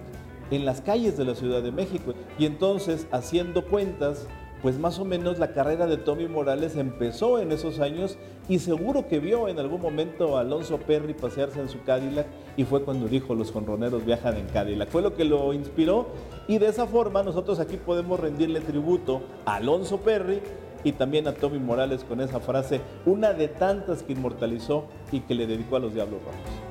en 0.52 0.64
las 0.64 0.80
calles 0.80 1.18
de 1.18 1.24
la 1.24 1.34
Ciudad 1.34 1.64
de 1.64 1.72
México. 1.72 2.14
Y 2.38 2.46
entonces, 2.46 3.08
haciendo 3.10 3.64
cuentas, 3.64 4.28
pues 4.62 4.78
más 4.78 5.00
o 5.00 5.04
menos 5.04 5.40
la 5.40 5.52
carrera 5.52 5.88
de 5.88 5.96
Tommy 5.96 6.28
Morales 6.28 6.76
empezó 6.76 7.40
en 7.40 7.50
esos 7.50 7.80
años 7.80 8.18
y 8.48 8.60
seguro 8.60 9.08
que 9.08 9.18
vio 9.18 9.48
en 9.48 9.58
algún 9.58 9.80
momento 9.80 10.36
a 10.36 10.42
Alonso 10.42 10.78
Perry 10.78 11.14
pasearse 11.14 11.60
en 11.60 11.68
su 11.68 11.82
Cadillac 11.82 12.28
y 12.56 12.62
fue 12.62 12.84
cuando 12.84 13.08
dijo 13.08 13.34
los 13.34 13.50
jonroneros 13.50 14.06
viajan 14.06 14.36
en 14.36 14.46
Cadillac. 14.46 14.90
Fue 14.90 15.02
lo 15.02 15.16
que 15.16 15.24
lo 15.24 15.54
inspiró 15.54 16.06
y 16.46 16.58
de 16.58 16.68
esa 16.68 16.86
forma 16.86 17.24
nosotros 17.24 17.58
aquí 17.58 17.78
podemos 17.78 18.20
rendirle 18.20 18.60
tributo 18.60 19.22
a 19.44 19.56
Alonso 19.56 19.98
Perry 19.98 20.40
y 20.86 20.92
también 20.92 21.26
a 21.26 21.34
Tommy 21.34 21.58
Morales 21.58 22.04
con 22.04 22.20
esa 22.20 22.38
frase, 22.38 22.80
una 23.06 23.32
de 23.32 23.48
tantas 23.48 24.04
que 24.04 24.12
inmortalizó 24.12 24.84
y 25.10 25.18
que 25.18 25.34
le 25.34 25.48
dedicó 25.48 25.74
a 25.74 25.80
los 25.80 25.92
Diablos 25.92 26.20
Rojos. 26.22 26.66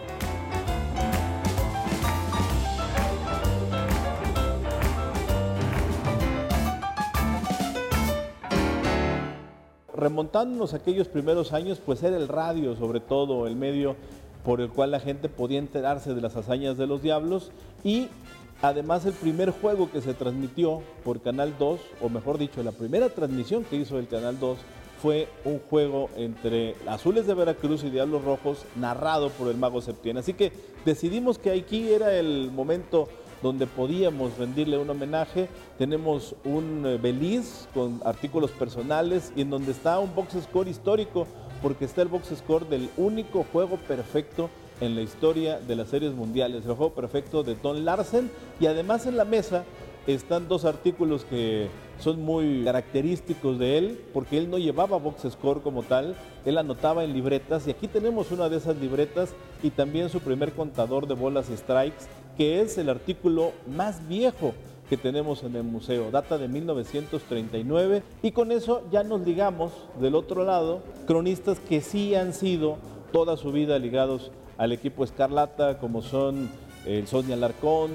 remontándonos 9.98 10.74
a 10.74 10.78
aquellos 10.78 11.08
primeros 11.08 11.52
años, 11.52 11.82
pues 11.84 12.04
era 12.04 12.18
el 12.18 12.28
radio, 12.28 12.76
sobre 12.76 13.00
todo 13.00 13.48
el 13.48 13.56
medio 13.56 13.96
por 14.44 14.62
el 14.62 14.70
cual 14.70 14.92
la 14.92 15.00
gente 15.00 15.30
podía 15.30 15.58
enterarse 15.58 16.14
de 16.14 16.22
las 16.22 16.36
hazañas 16.36 16.78
de 16.78 16.86
los 16.86 17.02
diablos 17.02 17.52
y 17.84 18.10
Además, 18.62 19.06
el 19.06 19.14
primer 19.14 19.52
juego 19.52 19.92
que 19.92 20.02
se 20.02 20.14
transmitió 20.14 20.82
por 21.04 21.22
Canal 21.22 21.56
2, 21.60 21.80
o 22.02 22.10
mejor 22.10 22.38
dicho, 22.38 22.64
la 22.64 22.72
primera 22.72 23.10
transmisión 23.10 23.64
que 23.64 23.76
hizo 23.76 24.00
el 24.00 24.08
Canal 24.08 24.40
2 24.40 24.58
fue 25.02 25.28
un 25.44 25.60
juego 25.60 26.10
entre 26.16 26.76
Azules 26.88 27.28
de 27.28 27.34
Veracruz 27.34 27.84
y 27.84 27.90
Diablos 27.90 28.24
Rojos 28.24 28.66
narrado 28.76 29.30
por 29.30 29.50
el 29.50 29.58
mago 29.58 29.82
Septién. 29.82 30.18
Así 30.18 30.34
que 30.34 30.52
decidimos 30.86 31.38
que 31.38 31.52
aquí 31.52 31.92
era 31.92 32.18
el 32.18 32.50
momento 32.52 33.08
donde 33.44 33.68
podíamos 33.68 34.38
rendirle 34.38 34.78
un 34.78 34.90
homenaje. 34.90 35.50
Tenemos 35.78 36.36
un 36.44 36.84
eh, 36.86 36.98
beliz 36.98 37.68
con 37.74 38.02
artículos 38.06 38.52
personales 38.52 39.32
y 39.36 39.42
en 39.42 39.50
donde 39.50 39.74
está 39.74 40.00
un 40.00 40.16
box 40.16 40.38
score 40.44 40.68
histórico, 40.68 41.28
porque 41.62 41.86
está 41.86 42.02
el 42.02 42.08
box 42.08 42.34
score 42.36 42.68
del 42.68 42.90
único 42.98 43.46
juego 43.52 43.78
perfecto 43.78 44.50
en 44.82 44.96
la 44.96 45.02
historia 45.02 45.60
de 45.60 45.76
las 45.76 45.90
series 45.90 46.14
mundiales, 46.14 46.66
el 46.66 46.74
juego 46.74 46.94
perfecto 46.94 47.44
de 47.44 47.56
Don 47.56 47.86
Larsen 47.86 48.30
y 48.60 48.66
además 48.66 49.06
en 49.06 49.18
la 49.18 49.26
mesa 49.26 49.64
están 50.08 50.48
dos 50.48 50.66
artículos 50.66 51.26
que 51.26 51.68
son 52.00 52.22
muy 52.22 52.64
característicos 52.64 53.58
de 53.58 53.78
él, 53.78 54.02
porque 54.14 54.38
él 54.38 54.50
no 54.50 54.58
llevaba 54.58 54.98
box 54.98 55.32
score 55.32 55.62
como 55.62 55.84
tal, 55.84 56.16
él 56.46 56.58
anotaba 56.58 57.04
en 57.04 57.14
libretas 57.14 57.68
y 57.68 57.72
aquí 57.72 57.88
tenemos 57.88 58.32
una 58.32 58.50
de 58.50 58.58
esas 58.58 58.78
libretas 58.78 59.34
y 59.64 59.70
también 59.70 60.10
su 60.10 60.20
primer 60.20 60.54
contador 60.54 61.08
de 61.08 61.16
bolas 61.16 61.50
y 61.50 61.58
strikes, 61.58 62.06
que 62.38 62.62
es 62.62 62.78
el 62.78 62.90
artículo 62.90 63.54
más 63.66 64.08
viejo 64.08 64.54
que 64.90 64.98
tenemos 64.98 65.44
en 65.44 65.56
el 65.56 65.64
museo. 65.64 66.12
Data 66.12 66.38
de 66.38 66.48
1939 66.48 68.04
y 68.22 68.32
con 68.32 68.52
eso 68.52 68.84
ya 68.92 69.04
nos 69.04 69.22
ligamos 69.22 69.72
del 70.00 70.16
otro 70.16 70.44
lado 70.44 70.82
cronistas 71.08 71.60
que 71.60 71.82
sí 71.82 72.14
han 72.14 72.34
sido 72.34 72.78
toda 73.16 73.38
su 73.38 73.54
vida 73.54 73.80
ligados 73.80 74.30
al 74.58 74.74
equipo 74.74 75.06
Escarlata, 75.06 75.78
como 75.78 76.02
son 76.02 76.50
el 76.86 77.08
Sonia 77.08 77.38
Larcón, 77.38 77.92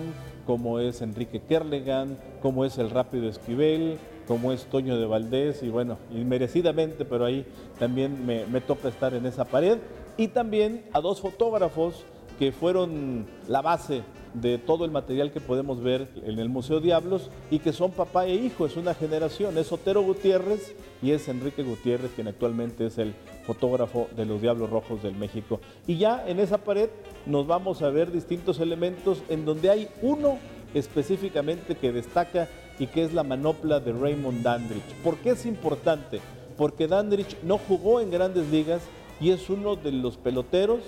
como 0.47 0.79
es 0.79 1.03
Enrique 1.03 1.43
Kerlegan, 1.43 2.17
como 2.41 2.65
es 2.65 2.79
el 2.79 2.89
Rápido 2.89 3.29
Esquivel, 3.29 3.99
como 4.27 4.51
es 4.51 4.65
Toño 4.65 4.99
de 4.99 5.05
Valdés, 5.05 5.63
y 5.63 5.69
bueno, 5.69 5.99
inmerecidamente, 6.11 7.05
pero 7.05 7.27
ahí 7.27 7.45
también 7.79 8.25
me, 8.25 8.47
me 8.47 8.63
toca 8.63 8.89
estar 8.89 9.13
en 9.13 9.27
esa 9.27 9.45
pared. 9.45 9.77
Y 10.17 10.29
también 10.29 10.87
a 10.95 11.03
dos 11.03 11.21
fotógrafos 11.21 12.03
que 12.39 12.51
fueron 12.51 13.27
la 13.47 13.61
base 13.61 14.01
de 14.35 14.59
todo 14.59 14.85
el 14.85 14.91
material 14.91 15.33
que 15.33 15.41
podemos 15.41 15.83
ver 15.83 16.09
en 16.25 16.39
el 16.39 16.49
Museo 16.49 16.81
Diablos 16.81 17.31
y 17.51 17.59
que 17.59 17.73
son 17.73 17.91
papá 17.91 18.27
e 18.27 18.35
hijo, 18.35 18.67
es 18.67 18.77
una 18.77 18.95
generación, 18.95 19.59
es 19.59 19.73
Otero 19.73 20.03
Gutiérrez 20.03 20.75
y 21.03 21.13
es 21.13 21.29
Enrique 21.29 21.63
Gutiérrez, 21.63 22.13
quien 22.15 22.29
actualmente 22.29 22.87
es 22.87 22.99
el 22.99 23.15
fotógrafo 23.47 24.09
de 24.17 24.27
los 24.27 24.41
Diablos 24.41 24.71
Rojos 24.71 25.03
del 25.03 25.15
México. 25.15 25.61
Y 25.87 25.97
ya 25.97 26.25
en 26.27 26.39
esa 26.39 26.59
pared 26.59 26.91
nos 27.27 27.47
vamos 27.47 27.83
a 27.83 27.91
ver 27.91 28.13
distintos 28.13 28.61
elementos 28.61 29.23
en 29.29 29.45
donde 29.45 29.71
hay 29.71 29.89
uno 30.03 30.39
específicamente 30.75 31.75
que 31.75 31.93
destaca 31.93 32.49
y 32.79 32.87
que 32.87 33.05
es 33.05 33.13
la 33.13 33.25
manopla 33.25 33.81
de 33.81 33.93
Raymond 33.93 34.43
Dandridge. 34.43 34.95
¿Por 35.03 35.17
qué 35.17 35.31
es 35.31 35.47
importante? 35.47 36.21
Porque 36.57 36.87
Dandridge 36.87 37.37
no 37.43 37.59
jugó 37.59 38.01
en 38.01 38.11
grandes 38.11 38.49
ligas 38.51 38.83
y 39.21 39.31
es 39.31 39.51
uno 39.51 39.77
de 39.77 39.93
los 39.93 40.17
peloteros 40.17 40.81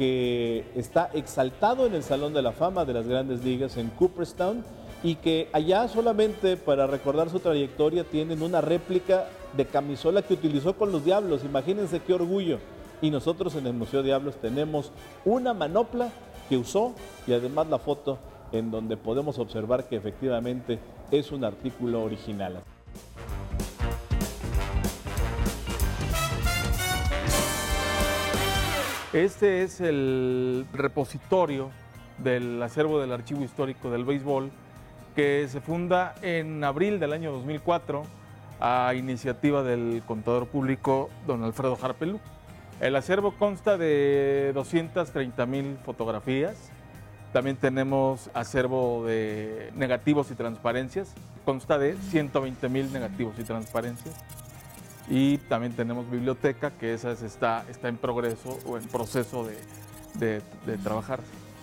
que 0.00 0.64
está 0.76 1.10
exaltado 1.12 1.84
en 1.84 1.94
el 1.94 2.02
Salón 2.02 2.32
de 2.32 2.40
la 2.40 2.52
Fama 2.52 2.86
de 2.86 2.94
las 2.94 3.06
Grandes 3.06 3.44
Ligas 3.44 3.76
en 3.76 3.90
Cooperstown 3.90 4.64
y 5.02 5.16
que 5.16 5.50
allá 5.52 5.88
solamente 5.88 6.56
para 6.56 6.86
recordar 6.86 7.28
su 7.28 7.38
trayectoria 7.38 8.02
tienen 8.04 8.40
una 8.40 8.62
réplica 8.62 9.26
de 9.54 9.66
camisola 9.66 10.22
que 10.22 10.32
utilizó 10.32 10.72
con 10.74 10.90
los 10.90 11.04
Diablos. 11.04 11.44
Imagínense 11.44 12.00
qué 12.00 12.14
orgullo. 12.14 12.60
Y 13.02 13.10
nosotros 13.10 13.54
en 13.56 13.66
el 13.66 13.74
Museo 13.74 14.02
Diablos 14.02 14.36
tenemos 14.40 14.90
una 15.26 15.52
manopla 15.52 16.08
que 16.48 16.56
usó 16.56 16.94
y 17.26 17.34
además 17.34 17.66
la 17.68 17.78
foto 17.78 18.16
en 18.52 18.70
donde 18.70 18.96
podemos 18.96 19.38
observar 19.38 19.86
que 19.86 19.96
efectivamente 19.96 20.78
es 21.10 21.30
un 21.30 21.44
artículo 21.44 22.02
original. 22.02 22.62
Este 29.12 29.64
es 29.64 29.80
el 29.80 30.66
repositorio 30.72 31.70
del 32.18 32.62
acervo 32.62 33.00
del 33.00 33.10
Archivo 33.10 33.42
Histórico 33.42 33.90
del 33.90 34.04
Béisbol 34.04 34.52
que 35.16 35.48
se 35.50 35.60
funda 35.60 36.14
en 36.22 36.62
abril 36.62 37.00
del 37.00 37.12
año 37.12 37.32
2004 37.32 38.04
a 38.60 38.94
iniciativa 38.94 39.64
del 39.64 40.04
contador 40.06 40.46
público 40.46 41.10
don 41.26 41.42
Alfredo 41.42 41.76
Harpelú. 41.82 42.20
El 42.78 42.94
acervo 42.94 43.32
consta 43.32 43.76
de 43.76 44.52
230 44.54 45.44
mil 45.44 45.76
fotografías. 45.84 46.70
También 47.32 47.56
tenemos 47.56 48.30
acervo 48.32 49.04
de 49.04 49.72
negativos 49.74 50.30
y 50.30 50.36
transparencias. 50.36 51.14
Consta 51.44 51.78
de 51.78 51.96
120 51.96 52.68
mil 52.68 52.92
negativos 52.92 53.34
y 53.40 53.42
transparencias. 53.42 54.14
Y 55.10 55.38
también 55.38 55.72
tenemos 55.72 56.08
biblioteca, 56.08 56.70
que 56.70 56.94
esa 56.94 57.10
está, 57.10 57.64
está 57.68 57.88
en 57.88 57.96
progreso 57.96 58.58
o 58.64 58.78
en 58.78 58.84
proceso 58.84 59.44
de, 59.44 60.40
de, 60.66 60.78
trabajar. 60.78 61.18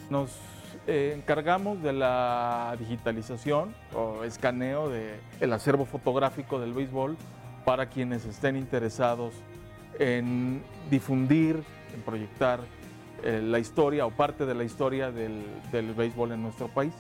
Nos 0.10 0.32
eh, 0.86 1.14
encargamos 1.18 1.82
de 1.82 1.94
la 1.94 2.76
digitalización 2.78 3.74
o 3.96 4.26
escaneo 4.26 4.90
del 4.90 5.54
acervo 5.54 5.86
fotográfico 5.86 6.60
del 6.60 6.74
béisbol 6.74 7.16
para 7.64 7.86
quienes 7.88 8.26
estén 8.26 8.58
interesados 8.58 9.34
en 9.98 10.62
difundir, 10.92 11.64
en 11.96 12.02
proyectar 12.02 12.60
eh, 13.24 13.42
la 13.42 13.60
historia 13.60 14.06
o 14.06 14.12
parte 14.12 14.46
de 14.46 14.56
la 14.56 14.66
historia 14.66 15.10
del, 15.10 15.42
del 15.72 15.94
béisbol 15.94 16.34
en 16.34 16.42
nuestro 16.42 16.68
país. 16.68 16.94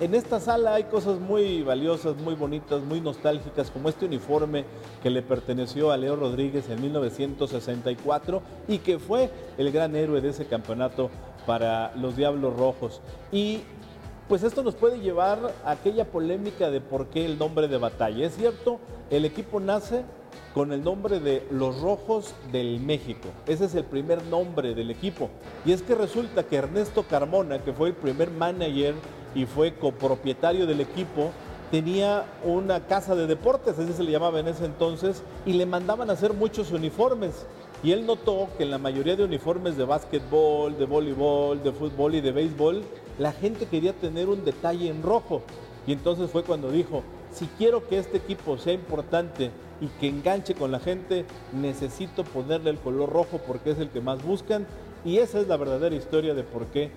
En 0.00 0.14
esta 0.14 0.40
sala 0.40 0.76
hay 0.76 0.84
cosas 0.84 1.20
muy 1.20 1.62
valiosas, 1.62 2.16
muy 2.16 2.34
bonitas, 2.34 2.80
muy 2.82 3.02
nostálgicas, 3.02 3.70
como 3.70 3.90
este 3.90 4.06
uniforme 4.06 4.64
que 5.02 5.10
le 5.10 5.20
perteneció 5.20 5.90
a 5.90 5.98
Leo 5.98 6.16
Rodríguez 6.16 6.70
en 6.70 6.80
1964 6.80 8.40
y 8.66 8.78
que 8.78 8.98
fue 8.98 9.28
el 9.58 9.70
gran 9.70 9.94
héroe 9.94 10.22
de 10.22 10.30
ese 10.30 10.46
campeonato 10.46 11.10
para 11.46 11.94
los 11.96 12.16
Diablos 12.16 12.56
Rojos. 12.56 13.02
Y 13.30 13.60
pues 14.26 14.42
esto 14.42 14.62
nos 14.62 14.74
puede 14.74 15.00
llevar 15.00 15.52
a 15.66 15.72
aquella 15.72 16.06
polémica 16.06 16.70
de 16.70 16.80
por 16.80 17.08
qué 17.08 17.26
el 17.26 17.38
nombre 17.38 17.68
de 17.68 17.76
batalla. 17.76 18.24
Es 18.24 18.36
cierto, 18.36 18.80
el 19.10 19.26
equipo 19.26 19.60
nace 19.60 20.04
con 20.54 20.72
el 20.72 20.82
nombre 20.82 21.20
de 21.20 21.46
Los 21.50 21.80
Rojos 21.80 22.34
del 22.50 22.80
México. 22.80 23.28
Ese 23.46 23.66
es 23.66 23.74
el 23.74 23.84
primer 23.84 24.24
nombre 24.24 24.74
del 24.74 24.90
equipo. 24.90 25.30
Y 25.64 25.72
es 25.72 25.82
que 25.82 25.94
resulta 25.94 26.42
que 26.42 26.56
Ernesto 26.56 27.04
Carmona, 27.04 27.60
que 27.60 27.72
fue 27.72 27.88
el 27.88 27.94
primer 27.94 28.30
manager 28.30 28.94
y 29.34 29.46
fue 29.46 29.74
copropietario 29.74 30.66
del 30.66 30.80
equipo, 30.80 31.30
tenía 31.70 32.24
una 32.44 32.86
casa 32.86 33.14
de 33.14 33.28
deportes, 33.28 33.78
así 33.78 33.92
se 33.92 34.02
le 34.02 34.10
llamaba 34.10 34.40
en 34.40 34.48
ese 34.48 34.64
entonces, 34.64 35.22
y 35.46 35.52
le 35.52 35.66
mandaban 35.66 36.10
a 36.10 36.14
hacer 36.14 36.34
muchos 36.34 36.72
uniformes. 36.72 37.46
Y 37.82 37.92
él 37.92 38.04
notó 38.04 38.48
que 38.58 38.64
en 38.64 38.70
la 38.70 38.78
mayoría 38.78 39.16
de 39.16 39.24
uniformes 39.24 39.76
de 39.76 39.84
básquetbol, 39.84 40.76
de 40.76 40.84
voleibol, 40.84 41.62
de 41.62 41.72
fútbol 41.72 42.16
y 42.16 42.20
de 42.20 42.32
béisbol, 42.32 42.82
la 43.18 43.32
gente 43.32 43.66
quería 43.66 43.92
tener 43.92 44.28
un 44.28 44.44
detalle 44.44 44.88
en 44.88 45.02
rojo. 45.02 45.42
Y 45.86 45.92
entonces 45.92 46.30
fue 46.30 46.42
cuando 46.42 46.70
dijo, 46.70 47.02
si 47.32 47.46
quiero 47.58 47.86
que 47.86 47.98
este 47.98 48.16
equipo 48.16 48.58
sea 48.58 48.72
importante 48.72 49.50
y 49.80 49.86
que 50.00 50.08
enganche 50.08 50.54
con 50.54 50.70
la 50.70 50.80
gente, 50.80 51.24
necesito 51.52 52.24
ponerle 52.24 52.70
el 52.70 52.78
color 52.78 53.10
rojo 53.10 53.40
porque 53.46 53.70
es 53.70 53.78
el 53.78 53.88
que 53.88 54.00
más 54.00 54.22
buscan. 54.22 54.66
Y 55.04 55.18
esa 55.18 55.40
es 55.40 55.48
la 55.48 55.56
verdadera 55.56 55.94
historia 55.94 56.34
de 56.34 56.42
por 56.42 56.66
qué 56.66 56.90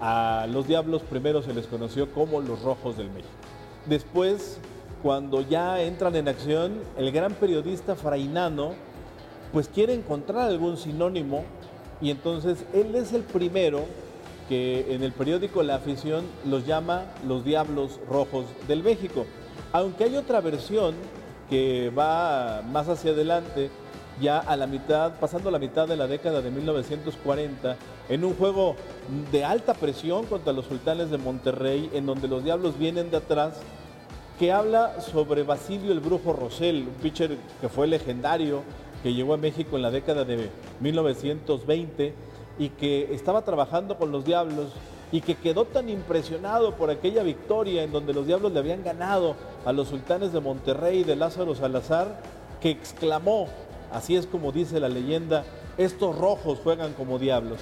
a 0.00 0.46
los 0.50 0.66
Diablos 0.66 1.02
primero 1.02 1.42
se 1.42 1.54
les 1.54 1.66
conoció 1.66 2.10
como 2.12 2.40
los 2.40 2.62
Rojos 2.62 2.96
del 2.96 3.08
México. 3.08 3.30
Después, 3.86 4.58
cuando 5.02 5.40
ya 5.42 5.80
entran 5.82 6.16
en 6.16 6.28
acción, 6.28 6.80
el 6.98 7.12
gran 7.12 7.34
periodista 7.34 7.94
Frainano 7.94 8.72
pues 9.52 9.68
quiere 9.68 9.94
encontrar 9.94 10.48
algún 10.48 10.76
sinónimo 10.76 11.44
y 12.00 12.10
entonces 12.10 12.64
él 12.74 12.94
es 12.94 13.12
el 13.12 13.22
primero 13.22 13.84
que 14.48 14.94
en 14.94 15.02
el 15.02 15.12
periódico 15.12 15.62
La 15.62 15.76
Afición 15.76 16.24
los 16.44 16.66
llama 16.66 17.04
los 17.26 17.44
Diablos 17.44 18.00
Rojos 18.08 18.46
del 18.68 18.82
México. 18.82 19.24
Aunque 19.72 20.04
hay 20.04 20.16
otra 20.16 20.40
versión 20.40 20.94
que 21.48 21.90
va 21.90 22.62
más 22.62 22.88
hacia 22.88 23.12
adelante, 23.12 23.70
ya 24.20 24.38
a 24.38 24.56
la 24.56 24.66
mitad, 24.66 25.12
pasando 25.20 25.50
la 25.50 25.58
mitad 25.58 25.86
de 25.86 25.96
la 25.96 26.06
década 26.06 26.40
de 26.40 26.50
1940, 26.50 27.76
en 28.08 28.24
un 28.24 28.34
juego 28.34 28.76
de 29.30 29.44
alta 29.44 29.74
presión 29.74 30.24
contra 30.26 30.52
los 30.52 30.66
sultanes 30.66 31.10
de 31.10 31.18
Monterrey, 31.18 31.90
en 31.92 32.06
donde 32.06 32.28
los 32.28 32.42
diablos 32.42 32.78
vienen 32.78 33.10
de 33.10 33.18
atrás, 33.18 33.60
que 34.38 34.52
habla 34.52 35.00
sobre 35.00 35.42
Basilio 35.42 35.92
el 35.92 36.00
Brujo 36.00 36.32
Rosell, 36.32 36.88
un 36.88 36.94
pitcher 37.02 37.36
que 37.60 37.68
fue 37.68 37.86
legendario, 37.86 38.62
que 39.02 39.14
llegó 39.14 39.34
a 39.34 39.38
México 39.38 39.76
en 39.76 39.82
la 39.82 39.90
década 39.90 40.24
de 40.24 40.50
1920 40.80 42.14
y 42.58 42.68
que 42.70 43.14
estaba 43.14 43.42
trabajando 43.42 43.96
con 43.96 44.10
los 44.10 44.24
diablos 44.24 44.72
y 45.12 45.20
que 45.20 45.34
quedó 45.34 45.64
tan 45.64 45.88
impresionado 45.88 46.74
por 46.74 46.90
aquella 46.90 47.22
victoria 47.22 47.82
en 47.82 47.92
donde 47.92 48.12
los 48.12 48.26
diablos 48.26 48.52
le 48.52 48.58
habían 48.58 48.82
ganado 48.82 49.36
a 49.64 49.72
los 49.72 49.88
sultanes 49.88 50.32
de 50.32 50.40
Monterrey 50.40 51.04
de 51.04 51.16
Lázaro 51.16 51.54
Salazar, 51.54 52.20
que 52.60 52.70
exclamó, 52.70 53.48
así 53.92 54.16
es 54.16 54.26
como 54.26 54.52
dice 54.52 54.80
la 54.80 54.88
leyenda, 54.88 55.44
estos 55.78 56.16
rojos 56.16 56.58
juegan 56.62 56.92
como 56.94 57.18
diablos. 57.18 57.60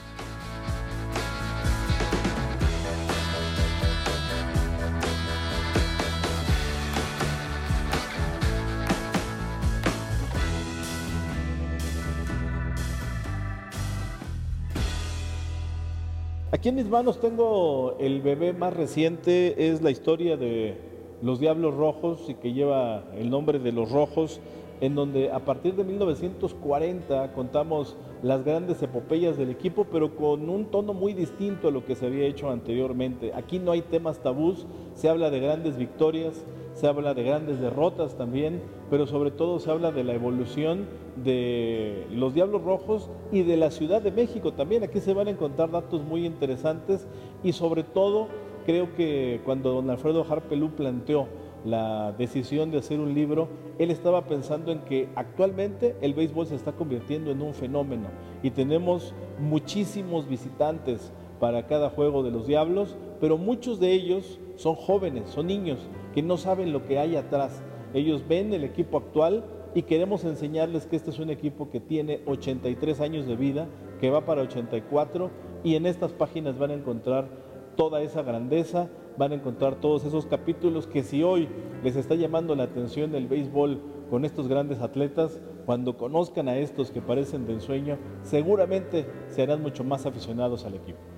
Aquí 16.65 16.71
en 16.71 16.77
mis 16.77 16.89
manos 16.89 17.21
tengo 17.21 17.95
el 18.01 18.23
bebé 18.23 18.55
más 18.55 18.73
reciente, 18.73 19.69
es 19.69 19.83
la 19.83 19.91
historia 19.91 20.39
de 20.39 20.94
los 21.25 21.41
Diablos 21.41 21.75
Rojos 21.75 22.29
y 22.29 22.35
que 22.35 22.53
lleva 22.53 23.03
el 23.17 23.31
nombre 23.31 23.59
de 23.59 23.73
los 23.73 23.91
Rojos 23.91 24.41
en 24.83 24.95
donde 24.95 25.33
a 25.33 25.39
partir 25.39 25.75
de 25.75 25.83
1940 25.83 27.33
contamos 27.33 27.97
las 28.23 28.45
grandes 28.45 28.83
epopeyas 28.83 29.39
del 29.39 29.49
equipo, 29.49 29.87
pero 29.91 30.17
con 30.17 30.51
un 30.51 30.67
tono 30.67 30.93
muy 30.93 31.15
distinto 31.15 31.69
a 31.69 31.71
lo 31.71 31.87
que 31.87 31.95
se 31.95 32.07
había 32.07 32.27
hecho 32.27 32.51
anteriormente. 32.51 33.33
Aquí 33.35 33.59
no 33.59 33.73
hay 33.73 33.81
temas 33.81 34.19
tabús, 34.19 34.67
se 34.95 35.09
habla 35.09 35.31
de 35.31 35.41
grandes 35.41 35.79
victorias, 35.79 36.45
se 36.75 36.89
habla 36.89 37.15
de 37.15 37.23
grandes 37.23 37.59
derrotas 37.59 38.19
también, 38.19 38.61
pero 38.91 39.07
sobre 39.07 39.31
todo 39.31 39.61
se 39.61 39.71
habla 39.71 39.93
de 39.93 40.05
la 40.05 40.13
evolución 40.13 40.87
de 41.25 42.07
los 42.11 42.35
Diablos 42.35 42.63
Rojos 42.65 43.09
y 43.33 43.45
de 43.45 43.57
la 43.57 43.71
Ciudad 43.71 44.03
de 44.03 44.11
México 44.11 44.53
también. 44.53 44.83
Aquí 44.83 45.01
se 45.01 45.15
van 45.15 45.29
a 45.29 45.31
encontrar 45.31 45.71
datos 45.71 46.03
muy 46.03 46.27
interesantes 46.27 47.07
y 47.43 47.53
sobre 47.53 47.83
todo 47.83 48.29
creo 48.65 48.95
que 48.95 49.41
cuando 49.45 49.73
don 49.73 49.91
Alfredo 49.91 50.25
Harpelú 50.29 50.71
planteó 50.71 51.29
la 51.65 52.13
decisión 52.13 52.71
de 52.71 52.79
hacer 52.79 53.01
un 53.01 53.15
libro, 53.15 53.49
él 53.79 53.91
estaba 53.91 54.27
pensando 54.27 54.71
en 54.71 54.81
que 54.81 55.09
actualmente 55.15 55.97
el 56.01 56.15
béisbol 56.15 56.47
se 56.47 56.55
está 56.55 56.73
convirtiendo 56.73 57.31
en 57.31 57.41
un 57.41 57.55
fenómeno 57.55 58.09
y 58.43 58.51
tenemos 58.51 59.15
muchísimos 59.39 60.29
visitantes 60.29 61.13
para 61.41 61.67
cada 61.67 61.91
juego 61.91 62.23
de 62.23 62.31
los 62.31 62.47
Diablos, 62.47 62.97
pero 63.21 63.39
muchos 63.39 63.81
de 63.81 63.93
ellos 63.93 64.39
son 64.57 64.75
jóvenes, 64.75 65.31
son 65.31 65.47
niños 65.47 65.79
que 66.15 66.23
no 66.23 66.37
saben 66.37 66.73
lo 66.73 66.85
que 66.85 66.99
hay 66.99 67.17
atrás. 67.17 67.63
Ellos 67.93 68.25
ven 68.29 68.53
el 68.53 68.65
equipo 68.65 68.99
actual 68.99 69.45
y 69.75 69.83
queremos 69.83 70.25
enseñarles 70.25 70.87
que 70.87 70.97
este 70.97 71.11
es 71.11 71.19
un 71.19 71.31
equipo 71.31 71.71
que 71.71 71.81
tiene 71.81 72.21
83 72.27 73.01
años 73.01 73.27
de 73.27 73.37
vida, 73.37 73.69
que 74.01 74.11
va 74.11 74.25
para 74.25 74.43
84 74.43 75.31
y 75.65 75.75
en 75.75 75.87
estas 75.87 76.13
páginas 76.13 76.59
van 76.59 76.71
a 76.71 76.75
encontrar 76.75 77.29
toda 77.77 78.03
esa 78.03 78.23
grandeza, 78.23 78.89
van 79.17 79.33
a 79.33 79.35
encontrar 79.37 79.77
todos 79.77 80.05
esos 80.05 80.27
capítulos 80.27 80.87
que 80.87 81.03
si 81.03 81.23
hoy 81.23 81.49
les 81.83 81.97
está 81.97 82.15
llamando 82.15 82.55
la 82.55 82.65
atención 82.65 83.15
el 83.15 83.29
béisbol 83.29 83.81
con 84.11 84.25
estos 84.25 84.49
grandes 84.49 84.81
atletas, 84.81 85.41
cuando 85.67 85.97
conozcan 85.97 86.49
a 86.49 86.59
estos 86.59 86.91
que 86.91 87.01
parecen 87.01 87.47
de 87.47 87.55
ensueño, 87.55 87.99
seguramente 88.23 89.07
serán 89.29 89.63
mucho 89.63 89.85
más 89.85 90.07
aficionados 90.07 90.65
al 90.65 90.75
equipo. 90.75 91.14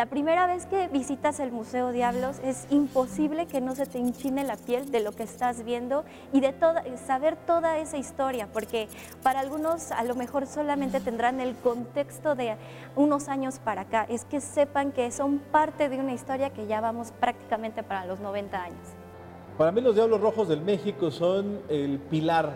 La 0.00 0.06
primera 0.06 0.46
vez 0.46 0.64
que 0.64 0.88
visitas 0.88 1.40
el 1.40 1.52
Museo 1.52 1.92
Diablos 1.92 2.40
es 2.42 2.66
imposible 2.70 3.44
que 3.44 3.60
no 3.60 3.74
se 3.74 3.84
te 3.84 3.98
enchine 3.98 4.44
la 4.44 4.56
piel 4.56 4.90
de 4.90 5.00
lo 5.00 5.12
que 5.12 5.24
estás 5.24 5.62
viendo 5.62 6.06
y 6.32 6.40
de 6.40 6.54
saber 7.06 7.36
toda 7.36 7.76
esa 7.76 7.98
historia, 7.98 8.48
porque 8.50 8.88
para 9.22 9.40
algunos 9.40 9.92
a 9.92 10.02
lo 10.04 10.14
mejor 10.14 10.46
solamente 10.46 11.00
tendrán 11.00 11.38
el 11.38 11.54
contexto 11.54 12.34
de 12.34 12.56
unos 12.96 13.28
años 13.28 13.58
para 13.58 13.82
acá, 13.82 14.06
es 14.08 14.24
que 14.24 14.40
sepan 14.40 14.92
que 14.92 15.10
son 15.10 15.38
parte 15.38 15.90
de 15.90 16.00
una 16.00 16.14
historia 16.14 16.48
que 16.48 16.66
ya 16.66 16.80
vamos 16.80 17.12
prácticamente 17.20 17.82
para 17.82 18.06
los 18.06 18.20
90 18.20 18.62
años. 18.62 18.88
Para 19.58 19.70
mí 19.70 19.82
los 19.82 19.96
Diablos 19.96 20.22
Rojos 20.22 20.48
del 20.48 20.62
México 20.62 21.10
son 21.10 21.60
el 21.68 21.98
pilar 21.98 22.54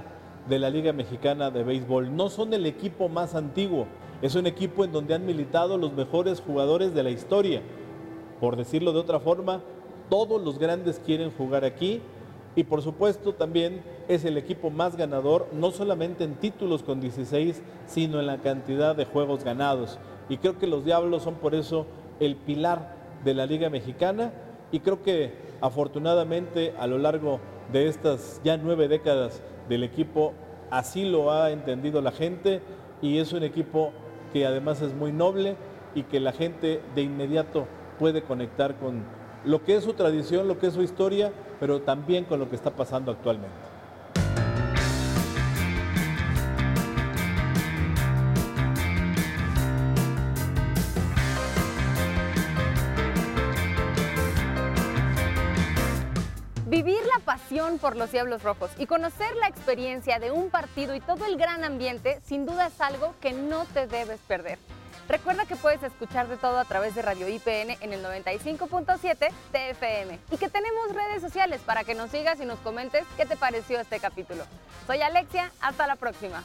de 0.48 0.58
la 0.58 0.70
Liga 0.70 0.94
Mexicana 0.94 1.50
de 1.50 1.62
Béisbol, 1.62 2.16
no 2.16 2.30
son 2.30 2.54
el 2.54 2.64
equipo 2.64 3.10
más 3.10 3.34
antiguo, 3.34 3.86
es 4.24 4.34
un 4.36 4.46
equipo 4.46 4.86
en 4.86 4.92
donde 4.92 5.12
han 5.12 5.26
militado 5.26 5.76
los 5.76 5.92
mejores 5.92 6.40
jugadores 6.40 6.94
de 6.94 7.02
la 7.02 7.10
historia. 7.10 7.60
Por 8.40 8.56
decirlo 8.56 8.94
de 8.94 9.00
otra 9.00 9.20
forma, 9.20 9.60
todos 10.08 10.42
los 10.42 10.58
grandes 10.58 10.98
quieren 11.04 11.30
jugar 11.30 11.62
aquí 11.62 12.00
y 12.56 12.64
por 12.64 12.80
supuesto 12.80 13.34
también 13.34 13.82
es 14.08 14.24
el 14.24 14.38
equipo 14.38 14.70
más 14.70 14.96
ganador, 14.96 15.46
no 15.52 15.72
solamente 15.72 16.24
en 16.24 16.36
títulos 16.36 16.82
con 16.82 17.02
16, 17.02 17.62
sino 17.86 18.18
en 18.18 18.24
la 18.24 18.38
cantidad 18.38 18.96
de 18.96 19.04
juegos 19.04 19.44
ganados. 19.44 19.98
Y 20.30 20.38
creo 20.38 20.58
que 20.58 20.68
los 20.68 20.86
Diablos 20.86 21.22
son 21.22 21.34
por 21.34 21.54
eso 21.54 21.84
el 22.18 22.34
pilar 22.36 22.96
de 23.26 23.34
la 23.34 23.44
Liga 23.44 23.68
Mexicana 23.68 24.32
y 24.72 24.80
creo 24.80 25.02
que 25.02 25.34
afortunadamente 25.60 26.72
a 26.78 26.86
lo 26.86 26.96
largo 26.96 27.40
de 27.74 27.88
estas 27.88 28.40
ya 28.42 28.56
nueve 28.56 28.88
décadas 28.88 29.42
del 29.68 29.82
equipo 29.82 30.32
así 30.70 31.04
lo 31.04 31.30
ha 31.30 31.50
entendido 31.50 32.00
la 32.00 32.10
gente 32.10 32.62
y 33.02 33.18
es 33.18 33.34
un 33.34 33.42
equipo 33.42 33.92
que 34.34 34.44
además 34.44 34.82
es 34.82 34.92
muy 34.92 35.12
noble 35.12 35.54
y 35.94 36.02
que 36.02 36.18
la 36.18 36.32
gente 36.32 36.82
de 36.96 37.02
inmediato 37.02 37.68
puede 38.00 38.22
conectar 38.22 38.74
con 38.74 39.04
lo 39.44 39.62
que 39.62 39.76
es 39.76 39.84
su 39.84 39.92
tradición, 39.92 40.48
lo 40.48 40.58
que 40.58 40.66
es 40.66 40.74
su 40.74 40.82
historia, 40.82 41.30
pero 41.60 41.82
también 41.82 42.24
con 42.24 42.40
lo 42.40 42.50
que 42.50 42.56
está 42.56 42.72
pasando 42.72 43.12
actualmente. 43.12 43.63
Por 57.84 57.96
los 57.96 58.10
Diablos 58.10 58.42
Rojos 58.42 58.70
y 58.78 58.86
conocer 58.86 59.36
la 59.36 59.46
experiencia 59.46 60.18
de 60.18 60.30
un 60.30 60.48
partido 60.48 60.94
y 60.94 61.00
todo 61.00 61.26
el 61.26 61.36
gran 61.36 61.64
ambiente 61.64 62.18
sin 62.24 62.46
duda 62.46 62.68
es 62.68 62.80
algo 62.80 63.14
que 63.20 63.34
no 63.34 63.66
te 63.66 63.86
debes 63.86 64.20
perder. 64.20 64.58
Recuerda 65.06 65.44
que 65.44 65.54
puedes 65.54 65.82
escuchar 65.82 66.28
de 66.28 66.38
todo 66.38 66.58
a 66.58 66.64
través 66.64 66.94
de 66.94 67.02
Radio 67.02 67.28
IPN 67.28 67.76
en 67.82 67.92
el 67.92 68.02
95.7 68.02 69.28
TFM 69.52 70.18
y 70.30 70.36
que 70.38 70.48
tenemos 70.48 70.94
redes 70.94 71.20
sociales 71.20 71.60
para 71.60 71.84
que 71.84 71.94
nos 71.94 72.10
sigas 72.10 72.40
y 72.40 72.46
nos 72.46 72.58
comentes 72.60 73.04
qué 73.18 73.26
te 73.26 73.36
pareció 73.36 73.78
este 73.78 74.00
capítulo. 74.00 74.46
Soy 74.86 75.02
Alexia, 75.02 75.52
hasta 75.60 75.86
la 75.86 75.96
próxima. 75.96 76.42